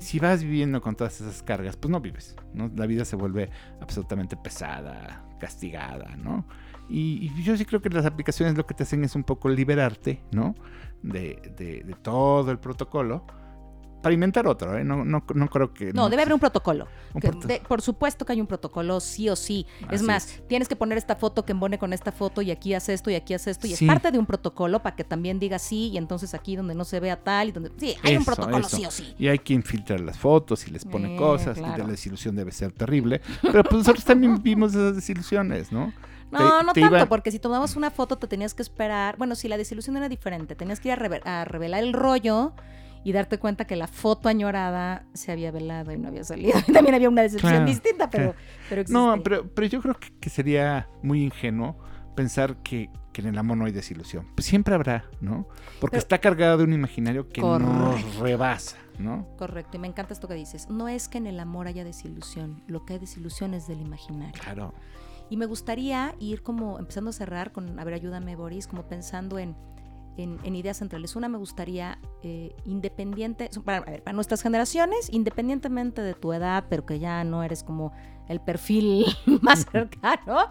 [0.00, 2.70] Si vas viviendo con todas esas cargas, pues no vives, ¿no?
[2.76, 3.48] La vida se vuelve
[3.80, 6.46] absolutamente pesada, castigada, ¿no?
[6.88, 9.48] Y, y yo sí creo que las aplicaciones lo que te hacen es un poco
[9.48, 10.54] liberarte, ¿no?
[11.02, 13.24] De, de- de todo el protocolo
[14.02, 14.84] para inventar otro, ¿eh?
[14.84, 15.92] No, no, no creo que...
[15.92, 16.88] No, debe haber un protocolo.
[17.14, 19.66] un Que proto- de- por supuesto que hay un protocolo, sí o sí.
[19.90, 20.46] es más, es.
[20.48, 23.14] tienes que poner esta foto que embone con esta foto y aquí hace esto y
[23.14, 23.66] aquí hace esto.
[23.66, 23.84] Y Sí.
[23.84, 26.84] es parte de un protocolo para que también diga sí y entonces aquí donde no
[26.84, 27.70] se vea tal y donde...
[27.78, 28.76] Sí, hay un protocolo eso.
[28.76, 29.14] sí o sí.
[29.18, 32.52] Y hay quien filtra las fotos y les pone Eh, cosas, y la desilusión debe
[32.52, 33.20] ser terrible.
[33.40, 35.92] Pero pues nosotros también vimos esas desilusiones, ¿no?
[36.30, 39.16] No, Te- no te tanto, iba- porque si tomabas una foto te tenías que esperar.
[39.18, 40.94] Bueno, si la desilusión era diferente, tenías que ir
[41.24, 42.54] a revelar el rollo
[43.04, 46.52] y darte cuenta que la foto añorada se había velado y no había salido.
[46.72, 48.38] También había una decepción Claro, distinta, pero, claro.
[48.68, 48.98] pero existe.
[48.98, 51.76] No, pero, pero yo creo que, que sería muy ingenuo
[52.14, 54.26] pensar que, que en el amor no hay desilusión.
[54.34, 55.46] Pues siempre habrá, ¿no?
[55.80, 58.22] Porque Pero- está cargado de un imaginario que nos Correcto.
[58.22, 59.26] rebasa, ¿no?
[59.38, 60.68] Correcto, y me encanta esto que dices.
[60.68, 64.34] No es que en el amor haya desilusión, lo que hay desilusión es del imaginario.
[64.40, 64.74] Claro.
[65.30, 69.38] Y me gustaría ir como empezando a cerrar con, a ver, ayúdame Boris, como pensando
[69.38, 69.56] en,
[70.16, 71.16] en, en ideas centrales.
[71.16, 76.64] Una me gustaría, eh, independiente, para, a ver, para nuestras generaciones, independientemente de tu edad,
[76.68, 77.92] pero que ya no eres como
[78.28, 79.06] el perfil
[79.42, 80.48] más cercano,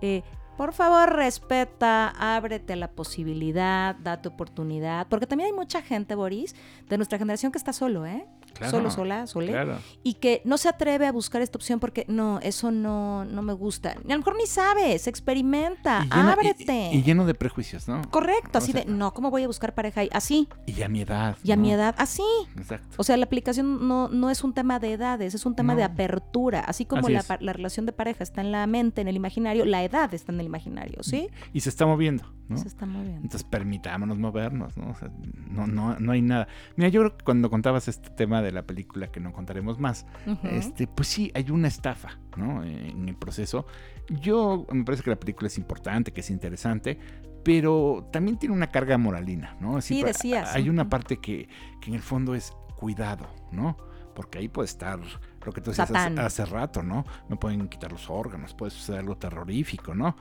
[0.00, 0.22] eh,
[0.56, 6.54] por favor, respeta, ábrete a la posibilidad, date oportunidad, porque también hay mucha gente, Boris,
[6.88, 8.24] de nuestra generación que está solo, ¿eh?
[8.54, 9.78] Claro, Solo, sola, sole Claro.
[10.02, 13.52] y que no se atreve a buscar esta opción porque no, eso no, no me
[13.52, 13.90] gusta.
[13.92, 16.90] A lo mejor ni sabes, experimenta, Y lleno- y- ábrete.
[16.92, 18.02] Y, y lleno de prejuicios, ¿no?
[18.10, 20.08] Correcto, O así sea- de, no, ¿cómo voy a buscar pareja ahí?
[20.12, 21.36] Así, Y a mi edad.
[21.42, 21.62] y a ¿no?
[21.62, 22.22] mi edad, así.
[22.56, 22.86] Exacto.
[22.96, 25.82] O sea, la aplicación no, no es un tema de edades, es un tema de
[25.84, 26.60] apertura.
[26.60, 29.64] Así como Así la, la relación de pareja está en la mente, en el imaginario,
[29.64, 31.28] la edad está en el imaginario, ¿sí?
[31.52, 32.56] Y se está moviendo, ¿no?
[32.56, 32.84] Está.
[32.84, 34.90] Entonces permitámonos movernos, ¿no?
[34.90, 35.10] O sea,
[35.50, 36.48] no, no, no hay nada.
[36.76, 40.06] Mira, yo creo que cuando contabas este tema de la película, que no contaremos más,
[40.44, 42.62] este, pues sí, hay una estafa, ¿no?
[42.64, 43.66] En el proceso.
[44.08, 46.98] Yo me parece que la película es importante, que es interesante,
[47.42, 49.80] pero también tiene una carga moralina, ¿no?
[49.80, 51.48] Sí, decías, Hay una parte que,
[51.80, 53.76] que en el fondo es cuidado, ¿no?
[54.14, 55.00] Porque ahí puede estar
[55.44, 57.04] lo que tú decías hace rato, ¿no?
[57.28, 60.16] Me pueden quitar los órganos, puede suceder algo terrorífico, ¿no?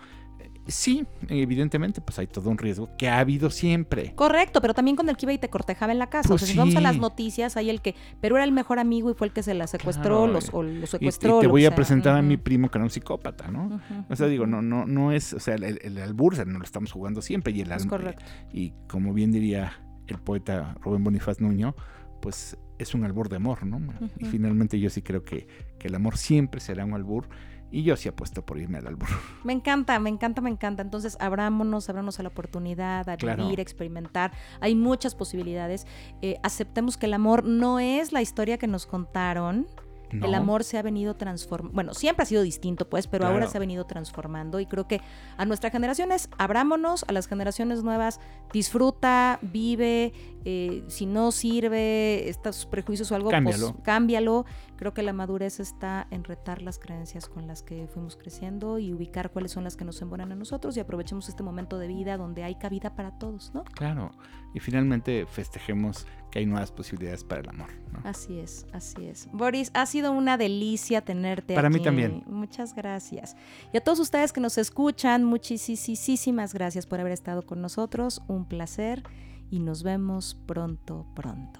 [0.65, 4.13] Sí, evidentemente, pues hay todo un riesgo que ha habido siempre.
[4.15, 6.29] Correcto, pero también con el que iba y te cortejaba en la casa.
[6.29, 8.79] Pues o sea, si vamos a las noticias, hay el que, pero era el mejor
[8.79, 11.39] amigo y fue el que se la secuestró Claro, los, o lo secuestró.
[11.39, 11.75] y te voy a sea.
[11.75, 13.81] presentar a mi primo que era un psicópata, ¿no?
[14.09, 16.91] O sea, digo, no, no, no es, o sea, el, el albur no lo estamos
[16.93, 18.23] jugando siempre y el Es correcto.
[18.53, 21.75] y como bien diría el poeta Rubén Bonifaz Nuño,
[22.21, 23.79] pues es un albur de amor, ¿no?
[24.17, 25.47] Y finalmente yo sí creo que,
[25.77, 27.27] que el amor siempre será un albur
[27.73, 29.09] Y yo sí apuesto por irme al albur.
[29.43, 30.83] Me encanta, me encanta, me encanta.
[30.83, 33.43] Entonces, abrámonos, abrámonos a la oportunidad, a Claro.
[33.45, 34.31] vivir, a experimentar.
[34.61, 35.87] Hay muchas posibilidades.
[36.21, 39.65] Eh, aceptemos que el amor no es la historia que nos contaron.
[40.13, 40.25] No.
[40.27, 41.73] El amor se ha venido transformando.
[41.73, 44.59] Bueno, siempre ha sido distinto, pues, pero ahora se ha venido transformando.
[44.59, 45.01] Y creo que
[45.37, 48.19] a nuestra generación es abrámonos, a las generaciones nuevas,
[48.51, 50.13] disfruta, vive.
[50.45, 53.71] eh, si no sirve estos prejuicios o algo, Cámbialo.
[53.73, 54.45] pues cámbialo.
[54.75, 58.93] Creo que la madurez está en retar las creencias con las que fuimos creciendo y
[58.93, 62.17] ubicar cuáles son las que nos embonan a nosotros y aprovechemos este momento de vida
[62.17, 63.63] donde hay cabida para todos, ¿no?
[63.63, 64.11] Claro.
[64.53, 67.69] Y finalmente festejemos que hay nuevas posibilidades para el amor.
[67.91, 67.99] ¿no?
[68.09, 69.29] Así es, así es.
[69.31, 72.23] Boris, ha sido una delicia tenerte Para mí también.
[72.25, 73.35] Muchas gracias.
[73.71, 78.23] Y a todos ustedes que nos escuchan, muchísimas gracias por haber estado con nosotros.
[78.27, 79.03] Un placer
[79.51, 81.59] y nos vemos pronto, pronto.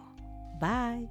[0.59, 1.07] Bye.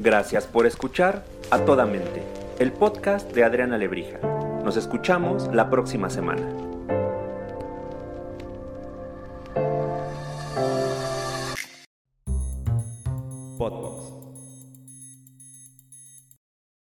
[0.00, 2.24] Gracias por escuchar A Toda Mente,
[2.58, 4.18] el podcast de Adriana Lebrija.
[4.64, 6.67] Nos escuchamos la próxima semana.
[13.58, 13.97] پت